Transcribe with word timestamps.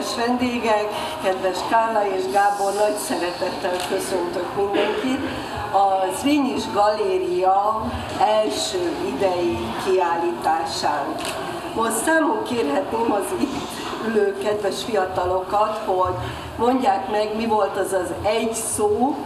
Kedves 0.00 0.26
vendégek, 0.26 0.88
kedves 1.22 1.58
Kála 1.68 2.06
és 2.16 2.22
Gábor, 2.32 2.72
nagy 2.72 2.96
szeretettel 2.96 3.76
köszöntök 3.88 4.56
mindenkit. 4.56 5.20
A 5.72 6.14
Zrínyi 6.20 6.54
Galéria 6.72 7.84
első 8.20 8.96
idei 9.06 9.58
kiállításán. 9.84 11.14
Most 11.74 12.04
számon 12.04 12.42
kérhetném 12.42 13.12
az 13.12 13.24
itt 13.40 13.68
ülő 14.06 14.36
kedves 14.42 14.84
fiatalokat, 14.84 15.80
hogy 15.84 16.14
mondják 16.58 17.10
meg, 17.10 17.36
mi 17.36 17.46
volt 17.46 17.76
az 17.76 17.92
az 17.92 18.12
egy 18.22 18.52
szó 18.52 19.16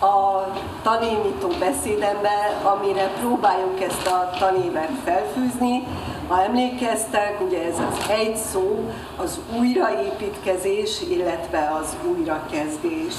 a 0.00 0.46
tanévnyitó 0.82 1.48
beszédemben, 1.58 2.64
amire 2.64 3.10
próbáljuk 3.20 3.80
ezt 3.80 4.06
a 4.06 4.30
tanévet 4.38 4.90
felfűzni, 5.04 5.86
ha 6.30 6.42
emlékeztek, 6.42 7.40
ugye 7.46 7.64
ez 7.64 7.78
az 7.90 8.08
egy 8.08 8.36
szó, 8.36 8.90
az 9.16 9.38
újraépítkezés, 9.58 11.00
illetve 11.10 11.72
az 11.80 11.96
újrakezdés. 12.16 13.14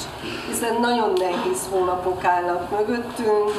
Hiszen 0.47 0.79
nagyon 0.81 1.13
nehéz 1.17 1.67
hónapok 1.71 2.23
állnak 2.23 2.70
mögöttünk, 2.70 3.51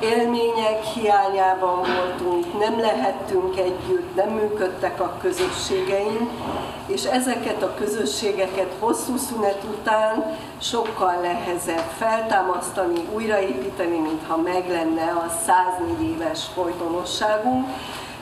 élmények 0.00 0.84
hiányában 0.94 1.76
voltunk, 1.76 2.58
nem 2.58 2.80
lehettünk 2.80 3.58
együtt, 3.58 4.14
nem 4.14 4.28
működtek 4.28 5.00
a 5.00 5.16
közösségeink, 5.20 6.30
és 6.86 7.04
ezeket 7.04 7.62
a 7.62 7.74
közösségeket 7.74 8.74
hosszú 8.78 9.16
szünet 9.16 9.64
után 9.70 10.36
sokkal 10.60 11.14
nehezebb 11.22 11.90
feltámasztani, 11.98 13.00
újraépíteni, 13.14 13.98
mintha 13.98 14.36
meg 14.36 14.68
lenne 14.68 15.10
a 15.10 15.32
104 15.46 16.08
éves 16.08 16.44
folytonosságunk, 16.54 17.66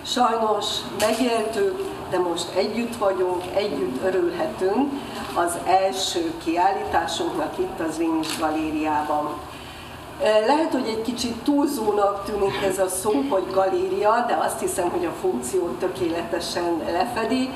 Sajnos 0.06 0.66
megéltük, 1.00 1.82
de 2.10 2.18
most 2.18 2.48
együtt 2.54 2.96
vagyunk, 2.96 3.42
együtt 3.54 4.04
örülhetünk 4.04 4.92
az 5.34 5.58
első 5.64 6.32
kiállításunknak 6.44 7.58
itt 7.58 7.80
az 7.88 7.96
Vénus 7.96 8.38
Galériában. 8.38 9.28
Lehet, 10.46 10.72
hogy 10.72 10.86
egy 10.88 11.02
kicsit 11.02 11.36
túlzónak 11.42 12.24
tűnik 12.24 12.62
ez 12.62 12.78
a 12.78 12.88
szó, 12.88 13.12
hogy 13.30 13.44
galéria, 13.52 14.24
de 14.28 14.34
azt 14.34 14.60
hiszem, 14.60 14.90
hogy 14.90 15.04
a 15.04 15.12
funkciót 15.20 15.78
tökéletesen 15.78 16.82
lefedi. 16.92 17.50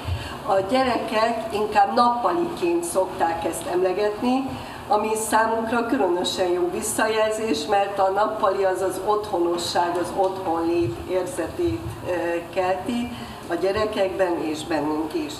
A 0.46 0.60
gyerekek 0.70 1.54
inkább 1.54 1.94
nappaliként 1.94 2.84
szokták 2.84 3.44
ezt 3.44 3.66
emlegetni, 3.72 4.48
ami 4.90 5.10
számunkra 5.28 5.86
különösen 5.86 6.48
jó 6.48 6.70
visszajelzés, 6.72 7.66
mert 7.66 7.98
a 7.98 8.10
nappali 8.10 8.64
az 8.64 8.80
az 8.80 9.00
otthonosság, 9.06 9.96
az 9.96 10.12
otthonlét 10.16 10.94
érzetét 11.10 11.80
kelti 12.54 13.12
a 13.48 13.54
gyerekekben 13.54 14.42
és 14.42 14.64
bennünk 14.64 15.14
is. 15.14 15.32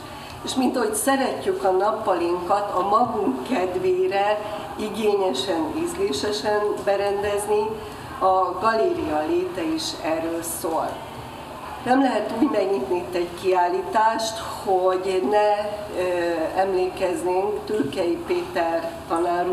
És 0.44 0.54
mint 0.54 0.76
ahogy 0.76 0.94
szeretjük 0.94 1.64
a 1.64 1.70
nappalinkat 1.70 2.74
a 2.74 2.88
magunk 2.88 3.48
kedvére 3.48 4.40
igényesen, 4.76 5.72
ízlésesen 5.84 6.60
berendezni, 6.84 7.66
a 8.18 8.58
galéria 8.60 9.24
léte 9.28 9.62
is 9.62 9.82
erről 10.02 10.42
szól. 10.60 10.90
Nem 11.84 12.02
lehet 12.02 12.32
úgy 12.40 12.50
megnyitni 12.50 12.96
itt 12.96 13.14
egy 13.14 13.28
kiállítást, 13.42 14.38
hogy 14.38 15.22
ne 15.30 15.68
emlékeznénk 16.60 17.64
Türkei 17.64 18.18
Péter 18.26 18.92
tanár 19.08 19.46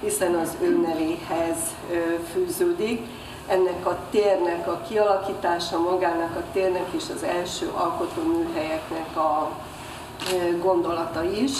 hiszen 0.00 0.34
az 0.34 0.56
ő 0.60 0.80
nevéhez 0.86 1.56
fűződik. 2.32 3.06
Ennek 3.48 3.86
a 3.86 3.98
térnek 4.10 4.68
a 4.68 4.80
kialakítása, 4.88 5.78
magának 5.78 6.36
a 6.36 6.42
térnek 6.52 6.86
és 6.96 7.04
az 7.14 7.22
első 7.22 7.70
alkotóműhelyeknek 7.74 9.16
a 9.16 9.50
ö, 10.32 10.58
gondolata 10.58 11.24
is. 11.24 11.52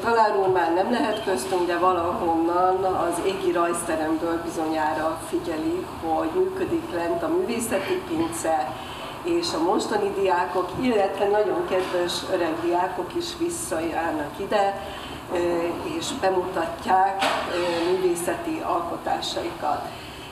Tanár 0.00 0.36
úr 0.36 0.48
már 0.48 0.74
nem 0.74 0.90
lehet 0.90 1.24
köztünk, 1.24 1.66
de 1.66 1.78
valahonnan 1.78 2.84
az 2.84 3.20
égi 3.26 3.52
rajzteremből 3.52 4.42
bizonyára 4.42 5.20
figyeli, 5.28 5.86
hogy 6.02 6.28
működik 6.34 6.92
lent 6.94 7.22
a 7.22 7.28
művészeti 7.28 8.02
pince, 8.08 8.72
és 9.22 9.46
a 9.54 9.62
mostani 9.62 10.12
diákok, 10.20 10.70
illetve 10.80 11.28
nagyon 11.28 11.66
kedves 11.68 12.12
öreg 12.32 12.54
diákok 12.62 13.14
is 13.16 13.26
visszajárnak 13.38 14.30
ide, 14.36 14.80
és 15.98 16.06
bemutatják 16.20 17.22
művészeti 17.90 18.62
alkotásaikat. 18.66 19.82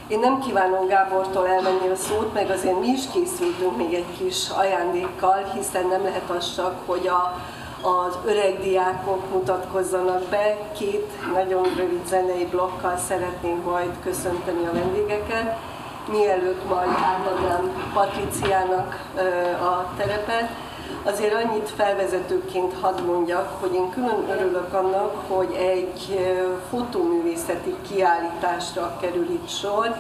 Én 0.09 0.19
nem 0.19 0.41
kívánom 0.41 0.87
Gábortól 0.87 1.47
elvenni 1.47 1.89
a 1.89 1.97
szót, 1.97 2.33
meg 2.35 2.51
azért 2.51 2.81
mi 2.81 2.89
is 2.89 3.03
készültünk 3.13 3.77
még 3.77 3.95
egy 3.95 4.19
kis 4.19 4.49
ajándékkal, 4.49 5.51
hiszen 5.55 5.87
nem 5.87 6.03
lehet 6.03 6.31
az 6.31 6.55
csak, 6.55 6.75
hogy 6.87 7.07
a 7.07 7.37
az 7.83 8.19
öreg 8.25 8.61
diákok 8.61 9.31
mutatkozzanak 9.33 10.23
be. 10.23 10.57
Két 10.79 11.33
nagyon 11.33 11.63
rövid 11.77 12.07
zenei 12.07 12.45
blokkal 12.45 12.97
szeretnénk 12.97 13.65
majd 13.65 13.91
köszönteni 14.03 14.67
a 14.67 14.73
vendégeket. 14.73 15.57
Mielőtt 16.11 16.69
majd 16.69 16.89
átadnám 16.89 17.91
Patriciának 17.95 19.11
a 19.61 19.97
terepet, 19.97 20.49
azért 21.05 21.35
annyit 21.35 21.71
felvezetőként 21.77 22.75
hadd 22.81 23.03
mondjak, 23.03 23.61
hogy 23.61 23.75
én 23.75 23.91
külön 23.91 24.29
örülök 24.31 24.73
annak, 24.73 25.15
hogy 25.29 25.53
egy 25.53 26.19
fotóművészeti 26.71 27.75
kiállításra 27.89 28.97
kerül 29.01 29.31
itt 29.31 29.49
sor, 29.49 29.97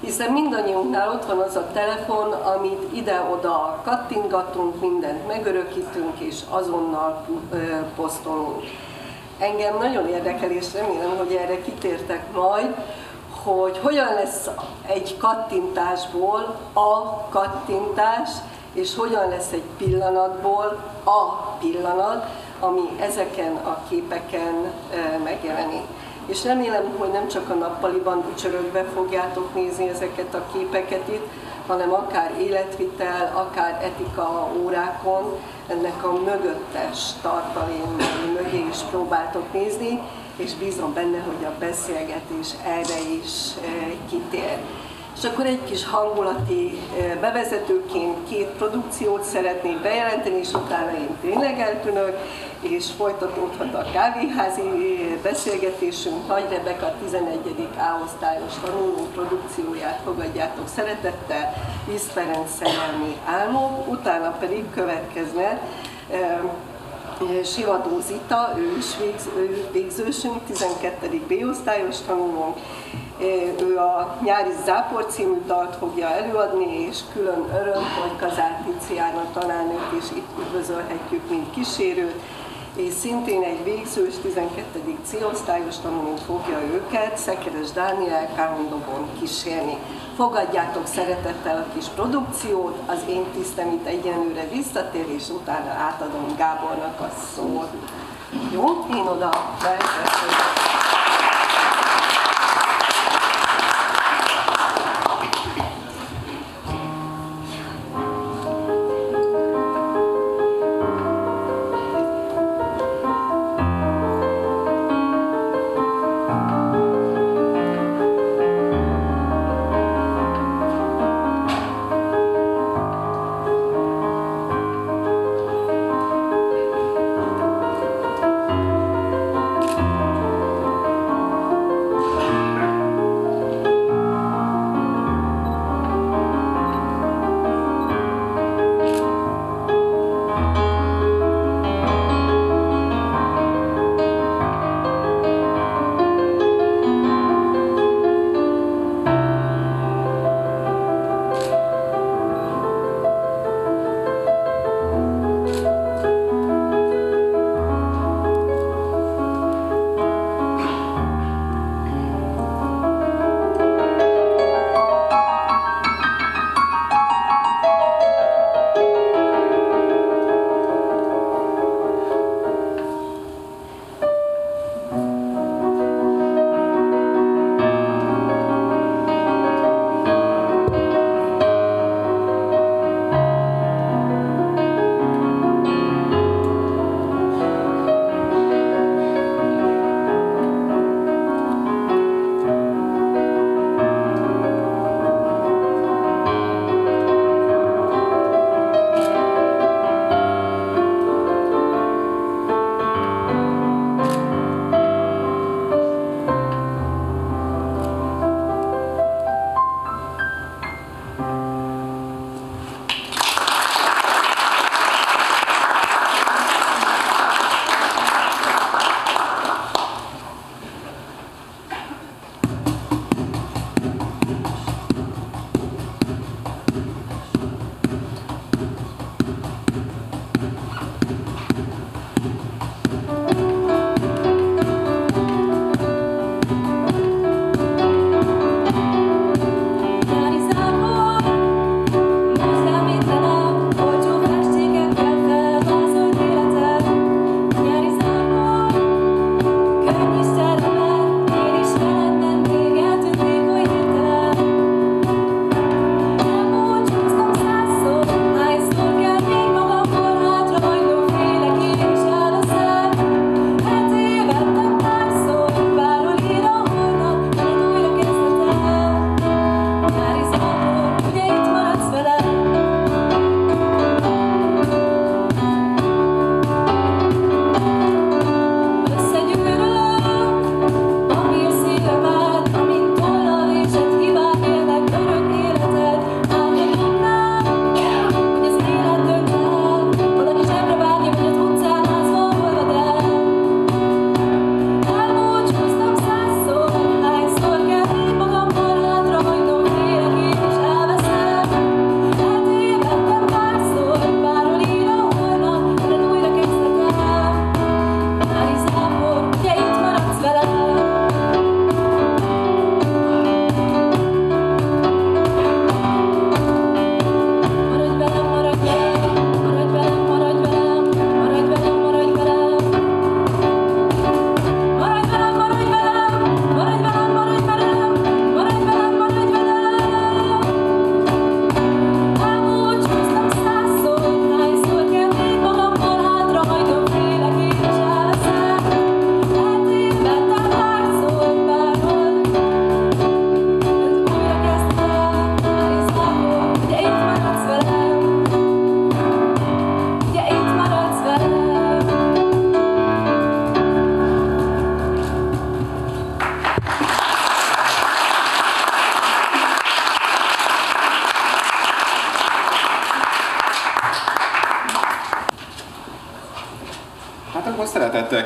hiszen 0.00 0.32
mindannyiunknál 0.32 1.10
ott 1.10 1.24
van 1.24 1.38
az 1.38 1.56
a 1.56 1.66
telefon, 1.72 2.32
amit 2.32 2.92
ide-oda 2.92 3.80
kattingatunk, 3.84 4.80
mindent 4.80 5.26
megörökítünk, 5.26 6.18
és 6.18 6.40
azonnal 6.50 7.26
posztolunk. 7.96 8.62
Engem 9.38 9.76
nagyon 9.78 10.08
érdekel, 10.08 10.50
és 10.50 10.66
remélem, 10.74 11.16
hogy 11.16 11.32
erre 11.32 11.62
kitértek 11.62 12.32
majd, 12.32 12.74
hogy 13.42 13.78
hogyan 13.82 14.14
lesz 14.14 14.48
egy 14.86 15.16
kattintásból 15.16 16.58
a 16.72 17.20
kattintás, 17.28 18.30
és 18.72 18.96
hogyan 18.96 19.28
lesz 19.28 19.52
egy 19.52 19.64
pillanatból 19.76 20.82
a 21.04 21.22
pillanat, 21.58 22.26
ami 22.60 22.96
ezeken 23.00 23.56
a 23.56 23.78
képeken 23.88 24.72
megjelenik 25.24 25.86
és 26.28 26.44
remélem, 26.44 26.94
hogy 26.96 27.10
nem 27.10 27.28
csak 27.28 27.50
a 27.50 27.54
nappaliban 27.54 28.24
ücsörögve 28.32 28.84
fogjátok 28.84 29.54
nézni 29.54 29.88
ezeket 29.88 30.34
a 30.34 30.46
képeket 30.52 31.08
itt, 31.08 31.26
hanem 31.66 31.92
akár 31.92 32.34
életvitel, 32.40 33.32
akár 33.34 33.82
etika 33.82 34.50
órákon, 34.62 35.38
ennek 35.66 36.04
a 36.04 36.12
mögöttes 36.12 37.12
tartalém 37.22 37.96
mögé 38.34 38.66
is 38.70 38.78
próbáltok 38.90 39.52
nézni, 39.52 40.00
és 40.36 40.54
bízom 40.54 40.94
benne, 40.94 41.18
hogy 41.18 41.44
a 41.44 41.58
beszélgetés 41.58 42.48
erre 42.64 43.00
is 43.22 43.54
eh, 43.64 43.92
kitér. 44.08 44.58
És 45.18 45.24
akkor 45.24 45.46
egy 45.46 45.64
kis 45.64 45.86
hangulati 45.86 46.78
bevezetőként 47.20 48.28
két 48.28 48.46
produkciót 48.46 49.22
szeretnék 49.22 49.80
bejelenteni, 49.80 50.38
és 50.38 50.52
utána 50.52 50.90
én 50.98 51.16
tényleg 51.20 51.60
eltűnök, 51.60 52.18
és 52.60 52.86
folytatódhat 52.96 53.74
a 53.74 53.90
kávéházi 53.92 54.62
beszélgetésünk. 55.22 56.28
Nagy 56.28 56.44
Rebeka 56.50 56.94
11. 57.04 57.38
A-osztályos 57.76 58.52
tanuló 58.64 59.08
produkcióját 59.14 60.00
fogadjátok 60.04 60.68
szeretettel, 60.68 61.54
Lisz 61.88 62.08
Ferenc 62.12 62.50
szerelmi 62.58 63.16
álmok, 63.24 63.88
utána 63.88 64.30
pedig 64.30 64.70
következne 64.70 65.60
Sivadó 67.44 68.00
Zita, 68.00 68.54
ő 68.56 68.76
is 68.78 68.96
végz, 68.98 69.28
ő 69.36 69.68
végzősünk, 69.72 70.44
12. 70.46 71.22
B-osztályos 71.28 71.96
tanulónk, 72.06 72.56
ő 73.60 73.76
a 73.76 74.18
Nyári 74.22 74.52
Zápor 74.64 75.06
című 75.06 75.42
dalt 75.46 75.76
fogja 75.76 76.08
előadni, 76.08 76.86
és 76.88 76.98
külön 77.12 77.48
öröm, 77.60 77.82
hogy 78.00 78.28
Kazár 78.28 78.64
Tiziana 78.64 79.24
tanárnőt 79.32 79.92
is 79.98 80.10
itt 80.16 80.38
üdvözölhetjük, 80.38 81.30
mint 81.30 81.50
kísérőt, 81.50 82.20
és 82.76 82.92
szintén 82.92 83.42
egy 83.42 83.64
végzős 83.64 84.14
12. 84.22 84.98
C-osztályos 85.04 85.78
tanuló 85.78 86.14
fogja 86.26 86.60
őket, 86.72 87.16
Szekeres 87.16 87.70
Dániel 87.70 88.34
Károndobon 88.34 89.08
kísérni. 89.20 89.76
Fogadjátok 90.16 90.86
szeretettel 90.86 91.56
a 91.56 91.72
kis 91.74 91.86
produkciót, 91.86 92.78
az 92.86 92.98
én 93.08 93.24
tisztem 93.34 93.68
itt 93.72 93.86
egyenlőre 93.86 94.48
visszatér, 94.52 95.06
és 95.08 95.28
utána 95.28 95.70
átadom 95.70 96.34
Gábornak 96.36 97.00
a 97.00 97.10
szót. 97.34 97.70
Jó? 98.52 98.64
Én 98.90 99.06
oda 99.06 99.30
beköszönöm. 99.62 100.67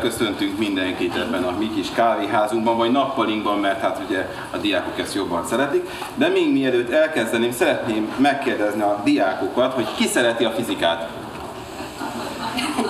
Köszöntünk 0.02 0.59
mindenkit 0.59 1.14
ebben 1.14 1.42
a 1.42 1.56
mi 1.59 1.71
kis 1.75 1.90
kávéházunkban, 1.94 2.76
vagy 2.76 2.90
nappalinkban, 2.90 3.59
mert 3.59 3.80
hát 3.80 4.00
ugye 4.09 4.28
a 4.50 4.56
diákok 4.56 4.99
ezt 4.99 5.14
jobban 5.14 5.47
szeretik. 5.47 5.88
De 6.14 6.28
még 6.28 6.52
mielőtt 6.52 6.90
elkezdeném, 6.90 7.52
szeretném 7.52 8.12
megkérdezni 8.16 8.80
a 8.80 9.00
diákokat, 9.04 9.73
hogy 9.73 9.87
ki 9.97 10.06
szereti 10.06 10.44
a 10.44 10.50
fizikát? 10.50 11.11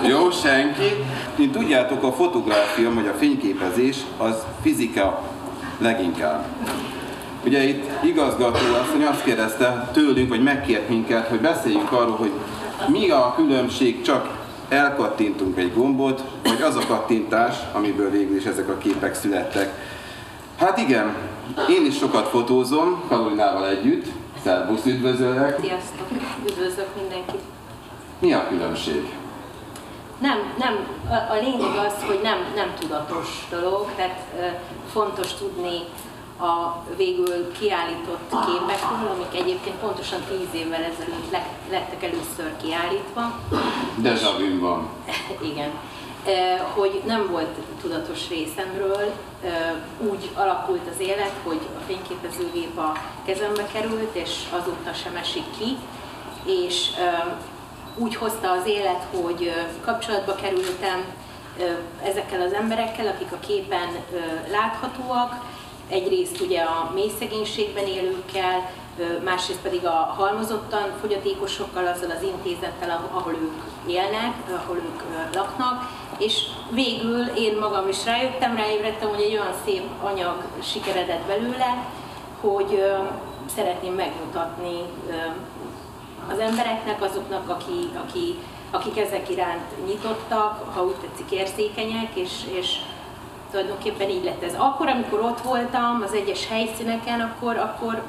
Jó, 0.07 0.31
senki. 0.31 0.93
Mint 1.35 1.51
tudjátok, 1.51 2.03
a 2.03 2.11
fotográfia, 2.11 2.93
vagy 2.93 3.07
a 3.07 3.17
fényképezés 3.17 3.97
az 4.17 4.35
fizika 4.61 5.21
leginkább. 5.77 6.45
Ugye 7.45 7.63
itt 7.63 8.03
igazgató 8.03 8.57
asszony 8.81 9.03
azt 9.03 9.23
kérdezte 9.23 9.89
tőlünk, 9.93 10.29
vagy 10.29 10.43
megkért 10.43 10.89
minket, 10.89 11.27
hogy 11.27 11.39
beszéljünk 11.39 11.91
arról, 11.91 12.15
hogy 12.15 12.31
mi 12.87 13.09
a 13.09 13.33
különbség 13.35 14.01
csak 14.01 14.42
elkattintunk 14.73 15.57
egy 15.57 15.73
gombot, 15.73 16.23
vagy 16.43 16.61
az 16.61 16.75
a 16.75 16.85
kattintás, 16.87 17.55
amiből 17.73 18.09
végül 18.09 18.37
is 18.37 18.45
ezek 18.45 18.69
a 18.69 18.77
képek 18.77 19.15
születtek. 19.15 19.73
Hát 20.57 20.77
igen, 20.77 21.15
én 21.69 21.85
is 21.85 21.97
sokat 21.97 22.27
fotózom, 22.27 23.03
Karolinával 23.07 23.67
együtt. 23.67 24.05
Szerbusz, 24.43 24.85
üdvözöllek! 24.85 25.59
Sziasztok! 25.61 26.07
Üdvözlök 26.49 26.87
mindenkit! 26.99 27.41
Mi 28.19 28.33
a 28.33 28.47
különbség? 28.47 29.13
Nem, 30.19 30.37
nem, 30.57 30.87
a, 31.09 31.33
a 31.33 31.35
lényeg 31.41 31.85
az, 31.87 31.93
hogy 32.07 32.19
nem, 32.23 32.37
nem 32.55 32.73
tudatos 32.79 33.47
dolog, 33.49 33.89
tehát 33.95 34.19
e, 34.39 34.61
fontos 34.91 35.33
tudni 35.33 35.79
a 36.39 36.83
végül 36.97 37.51
kiállított 37.51 38.29
képekről, 38.29 39.09
amik 39.13 39.41
egyébként 39.41 39.75
pontosan 39.75 40.19
10 40.29 40.61
évvel 40.61 40.83
ezelőtt 40.83 41.31
lettek 41.69 42.03
először 42.03 42.51
kiállítva. 42.61 43.39
Deja 43.95 44.37
vu 44.37 44.59
van. 44.59 44.89
Igen. 45.51 45.69
Hogy 46.73 47.01
nem 47.05 47.27
volt 47.31 47.57
tudatos 47.81 48.29
részemről, 48.29 49.13
úgy 50.09 50.29
alakult 50.33 50.81
az 50.93 50.99
élet, 50.99 51.33
hogy 51.43 51.59
a 51.77 51.81
fényképezőgép 51.87 52.77
a 52.77 52.97
kezembe 53.25 53.67
került, 53.73 54.15
és 54.15 54.31
azóta 54.51 54.93
sem 54.93 55.15
esik 55.15 55.43
ki, 55.57 55.77
és 56.45 56.89
úgy 57.95 58.15
hozta 58.15 58.51
az 58.51 58.65
élet, 58.65 59.07
hogy 59.21 59.53
kapcsolatba 59.85 60.35
kerültem 60.35 61.03
ezekkel 62.03 62.41
az 62.41 62.53
emberekkel, 62.53 63.07
akik 63.07 63.31
a 63.31 63.39
képen 63.39 63.89
láthatóak, 64.51 65.45
egyrészt 65.89 66.41
ugye 66.41 66.61
a 66.61 66.91
mély 66.93 67.11
szegénységben 67.19 67.87
élőkkel, 67.87 68.71
másrészt 69.23 69.61
pedig 69.61 69.85
a 69.85 70.13
halmozottan 70.17 70.91
fogyatékosokkal, 71.01 71.87
azzal 71.87 72.11
az 72.11 72.21
intézettel, 72.21 73.09
ahol 73.11 73.33
ők 73.33 73.89
élnek, 73.89 74.33
ahol 74.63 74.75
ők 74.75 75.03
laknak, 75.33 75.89
és 76.17 76.43
végül 76.69 77.25
én 77.25 77.57
magam 77.57 77.87
is 77.87 78.05
rájöttem, 78.05 78.55
ráébredtem, 78.55 79.09
hogy 79.09 79.21
egy 79.21 79.31
olyan 79.31 79.53
szép 79.65 79.83
anyag 80.03 80.43
sikeredett 80.63 81.25
belőle, 81.27 81.85
hogy 82.41 82.83
szeretném 83.55 83.93
megmutatni 83.93 84.79
az 86.31 86.39
embereknek, 86.39 87.01
azoknak, 87.01 87.49
aki, 87.49 87.89
aki, 88.07 88.35
akik 88.71 88.97
ezek 88.97 89.29
iránt 89.29 89.85
nyitottak, 89.85 90.73
ha 90.73 90.83
úgy 90.83 90.95
tetszik 90.95 91.31
érzékenyek, 91.31 92.15
és, 92.15 92.31
és 92.51 92.79
tulajdonképpen 93.53 94.09
így 94.09 94.23
lett 94.23 94.43
ez. 94.43 94.53
Akkor, 94.57 94.87
amikor 94.87 95.19
ott 95.19 95.41
voltam 95.41 96.01
az 96.05 96.13
egyes 96.13 96.47
helyszíneken, 96.47 97.19
akkor, 97.19 97.57
akkor 97.57 98.03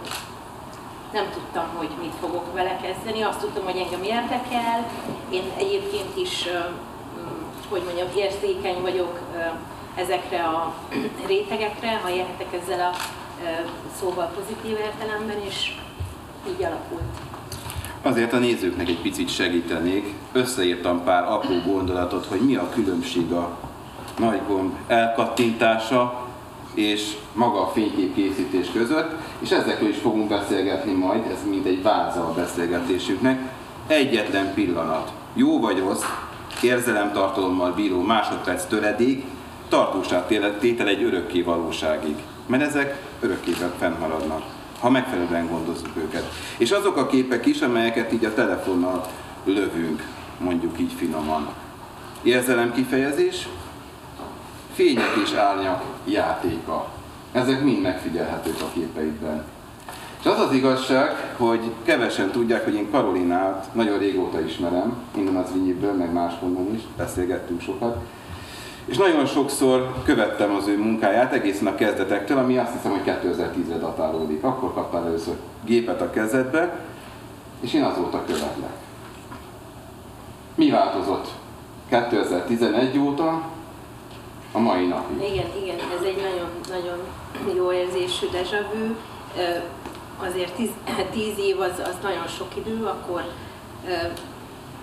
nem 1.13 1.25
tudtam, 1.33 1.65
hogy 1.77 1.89
mit 2.01 2.15
fogok 2.21 2.55
vele 2.55 2.77
kezdeni. 2.83 3.23
Azt 3.23 3.39
tudtam, 3.39 3.65
hogy 3.65 3.77
engem 3.77 4.03
érdekel. 4.03 4.91
Én 5.31 5.43
egyébként 5.57 6.17
is, 6.17 6.49
hogy 7.69 7.83
mondjam, 7.85 8.09
érzékeny 8.17 8.81
vagyok 8.81 9.19
ezekre 9.95 10.43
a 10.43 10.75
rétegekre, 11.33 12.01
ha 12.03 12.11
érhetek 12.11 12.53
ezzel 12.63 12.81
a 12.91 12.97
szóval 13.99 14.33
pozitív 14.35 14.79
értelemben, 14.79 15.41
és 15.49 15.73
így 16.49 16.65
alakult. 16.65 17.13
Azért 18.03 18.33
a 18.33 18.39
nézőknek 18.39 18.89
egy 18.89 19.01
picit 19.01 19.29
segítenék. 19.29 20.15
Összeírtam 20.33 21.05
pár 21.05 21.25
apró 21.25 21.55
gondolatot, 21.67 22.27
hogy 22.27 22.41
mi 22.41 22.57
a 22.57 22.69
különbség 22.69 23.33
a 23.33 23.73
nagy 24.19 24.41
gomb 24.49 24.73
elkattintása 24.87 26.23
és 26.75 27.17
maga 27.33 27.63
a 27.63 27.67
fényképkészítés 27.67 28.67
között, 28.73 29.11
és 29.39 29.51
ezekről 29.51 29.89
is 29.89 29.97
fogunk 29.97 30.29
beszélgetni 30.29 30.93
majd, 30.93 31.27
ez 31.27 31.49
mind 31.49 31.67
egy 31.67 31.83
váza 31.83 32.21
a 32.21 32.33
beszélgetésünknek. 32.33 33.41
Egyetlen 33.87 34.55
pillanat, 34.55 35.13
jó 35.35 35.61
vagy 35.61 35.79
rossz, 35.79 36.05
érzelemtartalommal 36.63 37.73
bíró 37.73 38.01
másodperc 38.01 38.65
töredék, 38.65 39.25
tétel 40.59 40.89
egy 40.89 41.03
örökké 41.03 41.43
valóságig, 41.43 42.17
mert 42.47 42.63
ezek 42.63 43.03
örökkével 43.21 43.73
fennmaradnak, 43.79 44.43
ha 44.81 44.91
megfelelően 44.91 45.49
gondozzuk 45.49 45.97
őket. 45.97 46.33
És 46.57 46.71
azok 46.71 46.97
a 46.97 47.07
képek 47.07 47.47
is, 47.47 47.61
amelyeket 47.61 48.13
így 48.13 48.25
a 48.25 48.35
telefonnal 48.35 49.07
lövünk, 49.45 50.03
mondjuk 50.39 50.81
így 50.81 50.93
finoman. 50.97 51.49
Érzelem 52.23 52.73
kifejezés, 52.73 53.49
fények 54.75 55.11
és 55.25 55.33
árnyak 55.33 55.83
játéka. 56.05 56.89
Ezek 57.33 57.63
mind 57.63 57.83
megfigyelhetők 57.83 58.61
a 58.61 58.71
képeidben. 58.73 59.45
És 60.21 60.31
az 60.31 60.41
az 60.41 60.53
igazság, 60.53 61.35
hogy 61.37 61.61
kevesen 61.83 62.31
tudják, 62.31 62.65
hogy 62.65 62.75
én 62.75 62.91
Karolinát 62.91 63.69
nagyon 63.73 63.99
régóta 63.99 64.41
ismerem, 64.41 64.97
innen 65.17 65.37
az 65.37 65.53
Vinyiből, 65.53 65.93
meg 65.93 66.13
máshonnan 66.13 66.75
is, 66.75 66.81
beszélgettünk 66.97 67.61
sokat. 67.61 67.97
És 68.85 68.97
nagyon 68.97 69.27
sokszor 69.27 69.95
követtem 70.05 70.55
az 70.55 70.67
ő 70.67 70.79
munkáját 70.79 71.33
egészen 71.33 71.67
a 71.67 71.75
kezdetektől, 71.75 72.39
ami 72.39 72.59
azt 72.59 72.73
hiszem, 72.73 72.91
hogy 72.91 73.03
2010-re 73.05 73.79
datálódik. 73.79 74.45
Akkor 74.45 74.73
kaptál 74.73 75.07
először 75.07 75.35
gépet 75.65 76.01
a 76.01 76.11
kezedbe, 76.11 76.81
és 77.61 77.73
én 77.73 77.83
azóta 77.83 78.25
követlek. 78.27 78.73
Mi 80.55 80.71
változott 80.71 81.29
2011 81.89 82.99
óta, 82.99 83.43
a 84.55 84.59
mai 84.59 84.87
napig. 84.87 85.33
Igen, 85.33 85.51
igen, 85.63 85.79
ez 85.99 86.05
egy 86.05 86.17
nagyon, 86.17 86.49
nagyon 86.69 86.99
jó 87.57 87.73
érzésű 87.73 88.27
vu. 88.73 88.95
Azért 90.27 90.53
tíz, 90.55 90.71
tíz 91.13 91.39
év 91.39 91.61
az, 91.61 91.79
az 91.79 91.97
nagyon 92.03 92.27
sok 92.27 92.57
idő, 92.57 92.85
akkor 92.85 93.23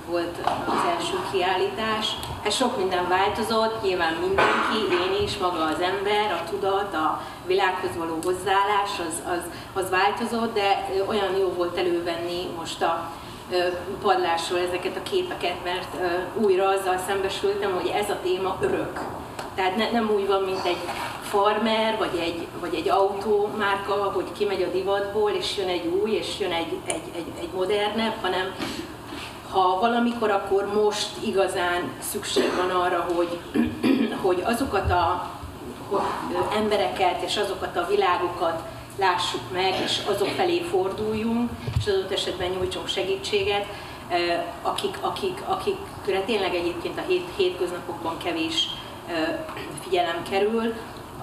volt 0.10 0.38
az 0.66 0.90
első 0.98 1.18
kiállítás. 1.32 2.16
Ez 2.44 2.54
sok 2.56 2.78
minden 2.78 3.08
változott, 3.08 3.84
nyilván 3.84 4.14
mindenki, 4.14 4.78
én 5.06 5.24
is, 5.24 5.38
maga 5.38 5.64
az 5.64 5.82
ember, 5.82 6.32
a 6.32 6.50
tudat, 6.50 6.94
a 6.94 7.22
világhoz 7.46 7.98
való 7.98 8.18
hozzáállás, 8.24 8.92
az, 9.08 9.34
az, 9.34 9.44
az 9.84 9.90
változott, 9.90 10.54
de 10.54 10.90
olyan 11.08 11.38
jó 11.40 11.48
volt 11.48 11.78
elővenni 11.78 12.48
most 12.58 12.82
a 12.82 13.12
padlásról 14.02 14.60
ezeket 14.60 14.96
a 14.96 15.10
képeket, 15.10 15.64
mert 15.64 15.96
újra 16.36 16.68
azzal 16.68 16.98
szembesültem, 17.08 17.72
hogy 17.74 17.88
ez 17.88 18.10
a 18.10 18.20
téma 18.24 18.58
örök 18.62 19.00
tehát 19.56 19.76
ne, 19.76 19.92
nem 19.92 20.10
úgy 20.10 20.28
van, 20.28 20.42
mint 20.42 20.66
egy 20.66 20.78
farmer, 21.22 21.98
vagy 21.98 22.18
egy, 22.20 22.48
vagy 22.60 22.76
egy 22.76 22.90
autómárka, 22.90 23.94
hogy 23.94 24.26
kimegy 24.38 24.62
a 24.62 24.72
divatból, 24.72 25.32
és 25.32 25.58
jön 25.58 25.68
egy 25.68 25.86
új, 25.86 26.12
és 26.12 26.40
jön 26.40 26.52
egy, 26.52 26.78
egy, 26.86 27.02
egy, 27.16 27.32
egy 27.40 27.50
modernebb, 27.54 28.14
hanem 28.22 28.56
ha 29.52 29.80
valamikor, 29.80 30.32
akkor 30.32 30.74
most 30.74 31.10
igazán 31.26 31.92
szükség 32.00 32.56
van 32.56 32.70
arra, 32.70 33.08
hogy, 33.16 33.40
hogy 34.22 34.44
azokat 34.46 34.92
a 34.92 35.30
embereket 36.56 37.22
és 37.22 37.38
azokat 37.38 37.78
a 37.78 37.88
világokat 37.90 38.62
lássuk 38.96 39.42
meg, 39.54 39.74
és 39.84 40.02
azok 40.08 40.28
felé 40.28 40.62
forduljunk, 40.62 41.50
és 41.78 41.88
adott 41.88 42.12
esetben 42.12 42.50
nyújtsunk 42.50 42.88
segítséget, 42.88 43.66
eh, 44.08 44.44
akik, 44.62 44.98
akik, 45.02 45.42
akikre 45.46 46.22
tényleg 46.26 46.56
egyébként 46.56 46.98
a 46.98 47.04
hét, 47.08 47.28
hétköznapokban 47.36 48.18
kevés 48.18 48.68
figyelem 49.84 50.24
kerül. 50.30 50.74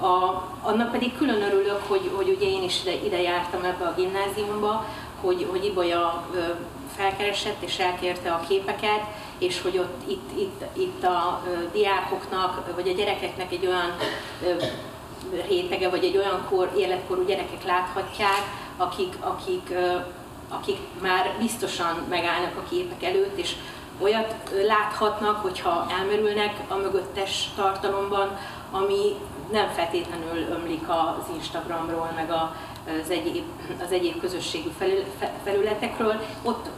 A, 0.00 0.42
annak 0.62 0.90
pedig 0.90 1.16
külön 1.16 1.42
örülök, 1.42 1.82
hogy, 1.86 2.10
hogy 2.14 2.36
ugye 2.36 2.46
én 2.46 2.62
is 2.62 2.80
ide, 2.82 3.04
ide 3.04 3.22
jártam 3.22 3.64
ebbe 3.64 3.84
a 3.84 3.94
gimnáziumba, 3.96 4.86
hogy, 5.20 5.46
hogy 5.50 5.64
Ibolya 5.64 6.26
felkeresett 6.96 7.62
és 7.62 7.78
elkérte 7.78 8.30
a 8.32 8.44
képeket, 8.48 9.00
és 9.38 9.62
hogy 9.62 9.78
ott 9.78 10.10
itt, 10.10 10.38
itt, 10.38 10.64
itt 10.72 11.04
a 11.04 11.42
diákoknak, 11.72 12.74
vagy 12.74 12.88
a 12.88 12.92
gyerekeknek 12.92 13.52
egy 13.52 13.66
olyan 13.66 13.96
rétege, 15.48 15.88
vagy 15.88 16.04
egy 16.04 16.16
olyan 16.16 16.46
kor, 16.48 16.72
életkorú 16.76 17.24
gyerekek 17.24 17.64
láthatják, 17.64 18.42
akik, 18.76 19.14
akik, 19.20 19.74
akik 20.48 20.78
már 21.00 21.34
biztosan 21.38 22.06
megállnak 22.08 22.56
a 22.56 22.68
képek 22.68 23.02
előtt, 23.02 23.38
és 23.38 23.54
olyat 24.00 24.34
láthatnak, 24.66 25.42
hogyha 25.42 25.86
elmerülnek 25.98 26.60
a 26.68 26.74
mögöttes 26.74 27.48
tartalomban, 27.56 28.38
ami 28.70 29.14
nem 29.52 29.68
feltétlenül 29.68 30.46
ömlik 30.50 30.88
az 30.88 31.34
Instagramról, 31.34 32.12
meg 32.14 32.30
az 32.30 33.10
egyéb, 33.10 33.44
az 33.84 33.92
egyéb 33.92 34.20
közösségű 34.20 34.68
felületekről. 35.44 36.20
Ott 36.42 36.68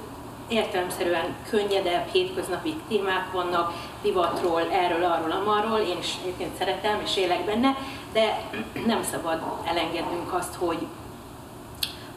értelemszerűen 0.49 1.35
könnyedebb, 1.51 2.09
hétköznapi 2.13 2.75
témák 2.89 3.33
vannak, 3.33 3.73
divatról, 4.03 4.63
erről, 4.73 5.05
arról, 5.05 5.31
amarról, 5.31 5.79
én 5.79 5.99
is 5.99 6.15
egyébként 6.23 6.57
szeretem 6.59 7.01
és 7.05 7.17
élek 7.17 7.45
benne, 7.45 7.77
de 8.13 8.51
nem 8.87 9.03
szabad 9.03 9.43
elengednünk 9.65 10.33
azt, 10.33 10.55
hogy, 10.55 10.87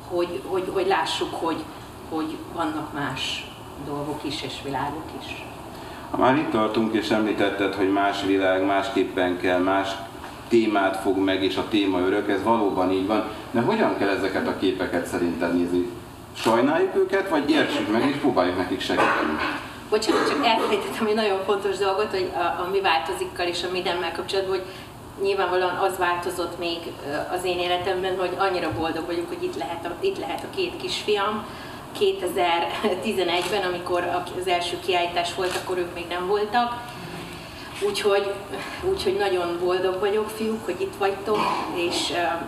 hogy, 0.08 0.42
hogy, 0.46 0.70
hogy 0.74 0.88
lássuk, 0.88 1.36
hogy, 1.36 1.64
hogy 2.10 2.38
vannak 2.54 2.94
más 2.94 3.53
dolgok 3.86 4.20
is 4.24 4.44
és 4.44 4.54
világok 4.64 5.06
is. 5.22 5.46
Ha 6.12 6.18
már 6.18 6.36
itt 6.38 6.52
tartunk 6.52 6.94
és 6.94 7.10
említetted, 7.10 7.74
hogy 7.74 7.92
más 7.92 8.24
világ, 8.24 8.66
másképpen 8.66 9.40
kell, 9.40 9.60
más 9.60 9.90
témát 10.48 10.98
fog 10.98 11.18
meg, 11.18 11.44
és 11.44 11.58
a 11.58 11.68
téma 11.70 12.00
örök, 12.00 12.30
ez 12.30 12.44
valóban 12.44 12.92
így 12.92 13.08
van. 13.08 13.24
De 13.52 13.62
hogyan 13.62 13.98
kell 13.98 14.10
ezeket 14.10 14.48
a 14.48 14.58
képeket 14.58 15.06
szerinted 15.06 15.56
nézni? 15.56 15.90
Sajnáljuk 16.36 16.96
őket, 16.96 17.30
vagy 17.30 17.50
értsük 17.50 17.92
meg, 17.92 18.10
és 18.10 18.16
próbáljuk 18.16 18.58
nekik 18.58 18.82
segíteni? 18.82 19.38
Bocsánat, 19.90 20.30
csak 20.30 20.46
elfelejtettem 20.46 21.08
egy 21.08 21.16
nagyon 21.16 21.40
fontos 21.46 21.78
dolgot, 21.78 22.10
hogy 22.10 22.32
a, 22.36 22.40
a 22.40 22.70
mi 22.72 22.82
változikkal 22.82 23.48
és 23.48 23.64
a 23.64 23.72
mindennel 23.72 24.12
kapcsolatban, 24.12 24.56
hogy 24.56 24.66
nyilvánvalóan 25.22 25.76
az 25.76 25.98
változott 25.98 26.60
még 26.60 26.78
az 27.32 27.44
én 27.44 27.60
életemben, 27.60 28.18
hogy 28.18 28.36
annyira 28.38 28.72
boldog 28.78 29.06
vagyok, 29.06 29.28
hogy 29.28 29.44
itt 29.44 29.58
lehet 29.58 29.86
a, 29.86 29.92
itt 30.00 30.20
lehet 30.20 30.44
a 30.44 30.56
két 30.56 30.78
kisfiam. 30.78 31.46
2011-ben, 32.00 33.64
amikor 33.64 34.04
az 34.40 34.48
első 34.48 34.80
kiállítás 34.86 35.36
volt, 35.36 35.60
akkor 35.64 35.78
ők 35.78 35.94
még 35.94 36.06
nem 36.10 36.28
voltak. 36.28 36.74
Úgyhogy, 37.86 38.34
úgyhogy 38.90 39.18
nagyon 39.18 39.60
boldog 39.60 40.00
vagyok, 40.00 40.30
fiúk, 40.30 40.66
hogy 40.66 40.82
itt 40.82 40.94
vagytok, 40.98 41.40
és 41.74 42.10
uh, 42.10 42.42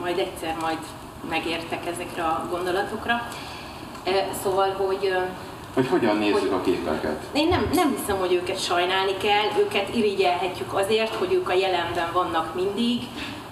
majd 0.00 0.18
egyszer 0.18 0.56
majd 0.60 0.78
megértek 1.28 1.86
ezekre 1.86 2.22
a 2.22 2.46
gondolatokra. 2.50 3.28
Uh, 4.06 4.14
szóval, 4.42 4.70
hogy 4.70 5.04
uh, 5.04 5.22
hogy 5.74 5.88
hogyan 5.88 6.16
nézzük 6.16 6.38
hogy, 6.38 6.52
a 6.52 6.62
képeket? 6.62 7.22
Én 7.32 7.48
nem, 7.48 7.70
nem 7.72 7.96
hiszem, 7.96 8.16
hogy 8.16 8.32
őket 8.32 8.62
sajnálni 8.62 9.16
kell, 9.16 9.64
őket 9.64 9.94
irigyelhetjük 9.94 10.74
azért, 10.74 11.14
hogy 11.14 11.32
ők 11.32 11.48
a 11.48 11.52
jelenben 11.52 12.12
vannak 12.12 12.54
mindig, 12.54 13.02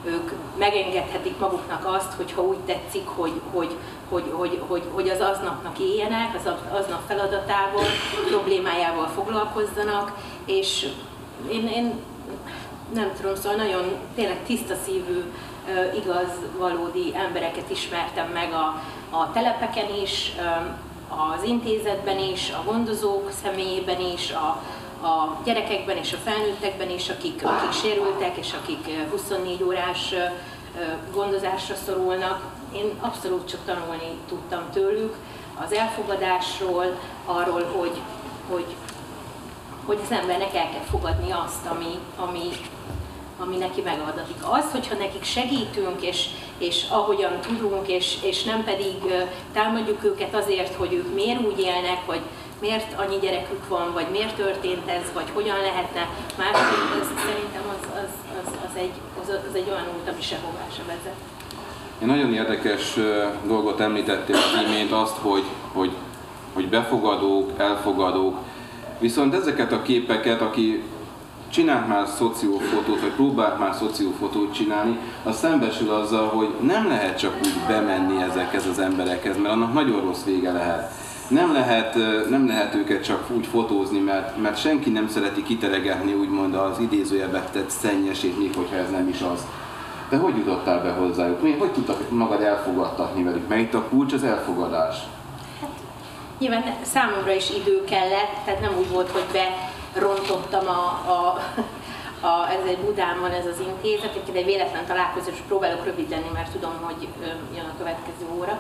ők 0.04 0.32
megengedhetik 0.58 1.38
maguknak 1.38 1.86
azt, 1.86 2.12
hogyha 2.12 2.42
úgy 2.42 2.58
tetszik, 2.58 3.06
hogy, 3.06 3.40
hogy, 3.52 3.76
hogy, 4.08 4.32
hogy, 4.32 4.62
hogy, 4.68 4.82
hogy 4.92 5.08
az 5.08 5.20
aznapnak 5.20 5.78
éljenek, 5.78 6.34
az 6.34 6.52
aznap 6.80 7.00
feladatával, 7.06 7.84
problémájával 8.28 9.06
foglalkozzanak, 9.06 10.12
és 10.44 10.88
én, 11.50 11.68
én 11.68 11.92
nem 12.94 13.12
tudom, 13.16 13.34
szóval 13.34 13.56
nagyon 13.56 13.84
tényleg 14.14 14.44
tiszta 14.46 14.74
szívű, 14.84 15.22
igaz, 15.94 16.28
valódi 16.58 17.12
embereket 17.16 17.70
ismertem 17.70 18.28
meg 18.28 18.52
a, 18.52 18.82
a 19.16 19.32
telepeken 19.32 19.94
is, 20.02 20.32
az 21.08 21.42
intézetben 21.44 22.18
is, 22.18 22.50
a 22.50 22.62
gondozók 22.64 23.30
személyében 23.42 24.00
is, 24.00 24.30
a, 24.30 24.62
a 25.06 25.40
gyerekekben 25.44 25.96
és 25.96 26.12
a 26.12 26.30
felnőttekben 26.30 26.90
is, 26.90 27.08
akik, 27.08 27.44
akik 27.44 27.72
sérültek 27.72 28.36
és 28.36 28.52
akik 28.62 29.08
24 29.10 29.62
órás 29.62 30.14
gondozásra 31.12 31.74
szorulnak. 31.74 32.42
Én 32.74 32.92
abszolút 33.00 33.48
csak 33.48 33.60
tanulni 33.64 34.18
tudtam 34.28 34.70
tőlük 34.72 35.16
az 35.64 35.72
elfogadásról, 35.72 36.98
arról, 37.24 37.64
hogy, 37.76 38.00
hogy, 38.48 38.66
hogy 39.84 39.98
az 40.04 40.10
embernek 40.10 40.54
el 40.54 40.70
kell 40.70 40.84
fogadni 40.90 41.30
azt, 41.30 41.66
ami, 41.66 41.98
ami, 42.16 42.48
ami 43.38 43.56
neki 43.56 43.80
megadatik. 43.80 44.36
Az, 44.40 44.70
hogyha 44.70 44.94
nekik 44.94 45.24
segítünk, 45.24 46.02
és, 46.02 46.26
és 46.58 46.86
ahogyan 46.88 47.40
tudunk, 47.40 47.88
és, 47.88 48.18
és 48.22 48.42
nem 48.42 48.64
pedig 48.64 48.96
támadjuk 49.52 50.04
őket 50.04 50.34
azért, 50.34 50.74
hogy 50.74 50.92
ők 50.92 51.14
miért 51.14 51.46
úgy 51.46 51.60
élnek, 51.60 52.06
vagy 52.06 52.20
miért 52.60 52.98
annyi 53.00 53.18
gyerekük 53.18 53.68
van, 53.68 53.92
vagy 53.92 54.06
miért 54.10 54.34
történt 54.34 54.88
ez, 54.88 55.12
vagy 55.14 55.30
hogyan 55.32 55.60
lehetne 55.60 56.08
másképp, 56.38 57.16
szerintem 57.26 57.64
az, 57.68 57.86
az, 58.02 58.10
az, 58.44 58.52
az, 58.68 58.76
egy, 58.76 58.92
az, 59.22 59.28
az 59.28 59.54
egy 59.54 59.68
olyan 59.68 59.88
út, 59.98 60.08
ami 60.08 60.22
sehová 60.22 60.66
se 60.76 60.82
vezet. 60.86 61.41
Egy 62.02 62.08
nagyon 62.08 62.34
érdekes 62.34 62.98
dolgot 63.46 63.80
említettél 63.80 64.36
az 64.36 64.66
imént, 64.66 64.92
azt, 64.92 65.16
hogy, 65.20 65.42
hogy, 65.72 65.90
hogy 66.52 66.68
befogadók, 66.68 67.50
elfogadók, 67.56 68.38
viszont 68.98 69.34
ezeket 69.34 69.72
a 69.72 69.82
képeket, 69.82 70.40
aki 70.40 70.82
csinált 71.50 71.88
már 71.88 72.06
szociófotót, 72.06 73.00
vagy 73.00 73.10
próbált 73.10 73.58
már 73.58 73.74
szociófotót 73.74 74.54
csinálni, 74.54 74.98
az 75.22 75.38
szembesül 75.38 75.90
azzal, 75.90 76.28
hogy 76.28 76.48
nem 76.60 76.88
lehet 76.88 77.18
csak 77.18 77.36
úgy 77.42 77.54
bemenni 77.68 78.22
ezekhez 78.22 78.66
az 78.66 78.78
emberekhez, 78.78 79.36
mert 79.36 79.54
annak 79.54 79.72
nagyon 79.72 80.00
rossz 80.00 80.24
vége 80.24 80.52
lehet. 80.52 80.92
Nem 81.28 81.52
lehet, 81.52 81.94
nem 82.28 82.46
lehet 82.46 82.74
őket 82.74 83.04
csak 83.04 83.30
úgy 83.30 83.46
fotózni, 83.46 83.98
mert, 83.98 84.42
mert 84.42 84.60
senki 84.60 84.90
nem 84.90 85.08
szereti 85.08 85.42
kiteregetni 85.42 86.12
úgymond 86.12 86.54
az 86.54 86.78
idézőjelbe 86.78 87.48
tett 87.52 87.70
szennyesét, 87.70 88.38
még 88.38 88.54
hogyha 88.56 88.76
ez 88.76 88.90
nem 88.90 89.08
is 89.08 89.20
az. 89.20 89.46
De 90.12 90.18
hogy 90.18 90.36
jutottál 90.36 90.82
be 90.82 90.90
hozzájuk? 90.90 91.42
Mi, 91.42 91.52
hogy 91.52 91.72
tudtak 91.72 92.10
magad 92.10 92.42
elfogadtatni 92.42 93.22
velük? 93.22 93.48
Mert 93.48 93.60
itt 93.60 93.74
a 93.74 93.88
kulcs 93.88 94.12
az 94.12 94.24
elfogadás. 94.24 94.96
Hát, 95.60 95.70
nyilván 96.38 96.64
számomra 96.82 97.32
is 97.32 97.50
idő 97.50 97.84
kellett, 97.84 98.34
tehát 98.44 98.60
nem 98.60 98.74
úgy 98.78 98.90
volt, 98.90 99.10
hogy 99.10 99.24
be 99.32 99.46
rontottam 100.00 100.66
a, 100.66 100.84
a, 101.10 101.40
a, 102.26 102.50
ez 102.50 102.66
egy 102.66 102.78
Budán 102.78 103.20
van 103.20 103.30
ez 103.30 103.46
az 103.46 103.60
intézet, 103.60 104.16
itt 104.16 104.34
egy 104.34 104.44
véletlen 104.44 104.86
találkozás, 104.86 105.34
és 105.34 105.40
próbálok 105.48 105.84
rövid 105.84 106.10
lenni, 106.10 106.30
mert 106.32 106.52
tudom, 106.52 106.72
hogy 106.80 107.08
jön 107.54 107.64
a 107.64 107.78
következő 107.78 108.26
óra. 108.38 108.58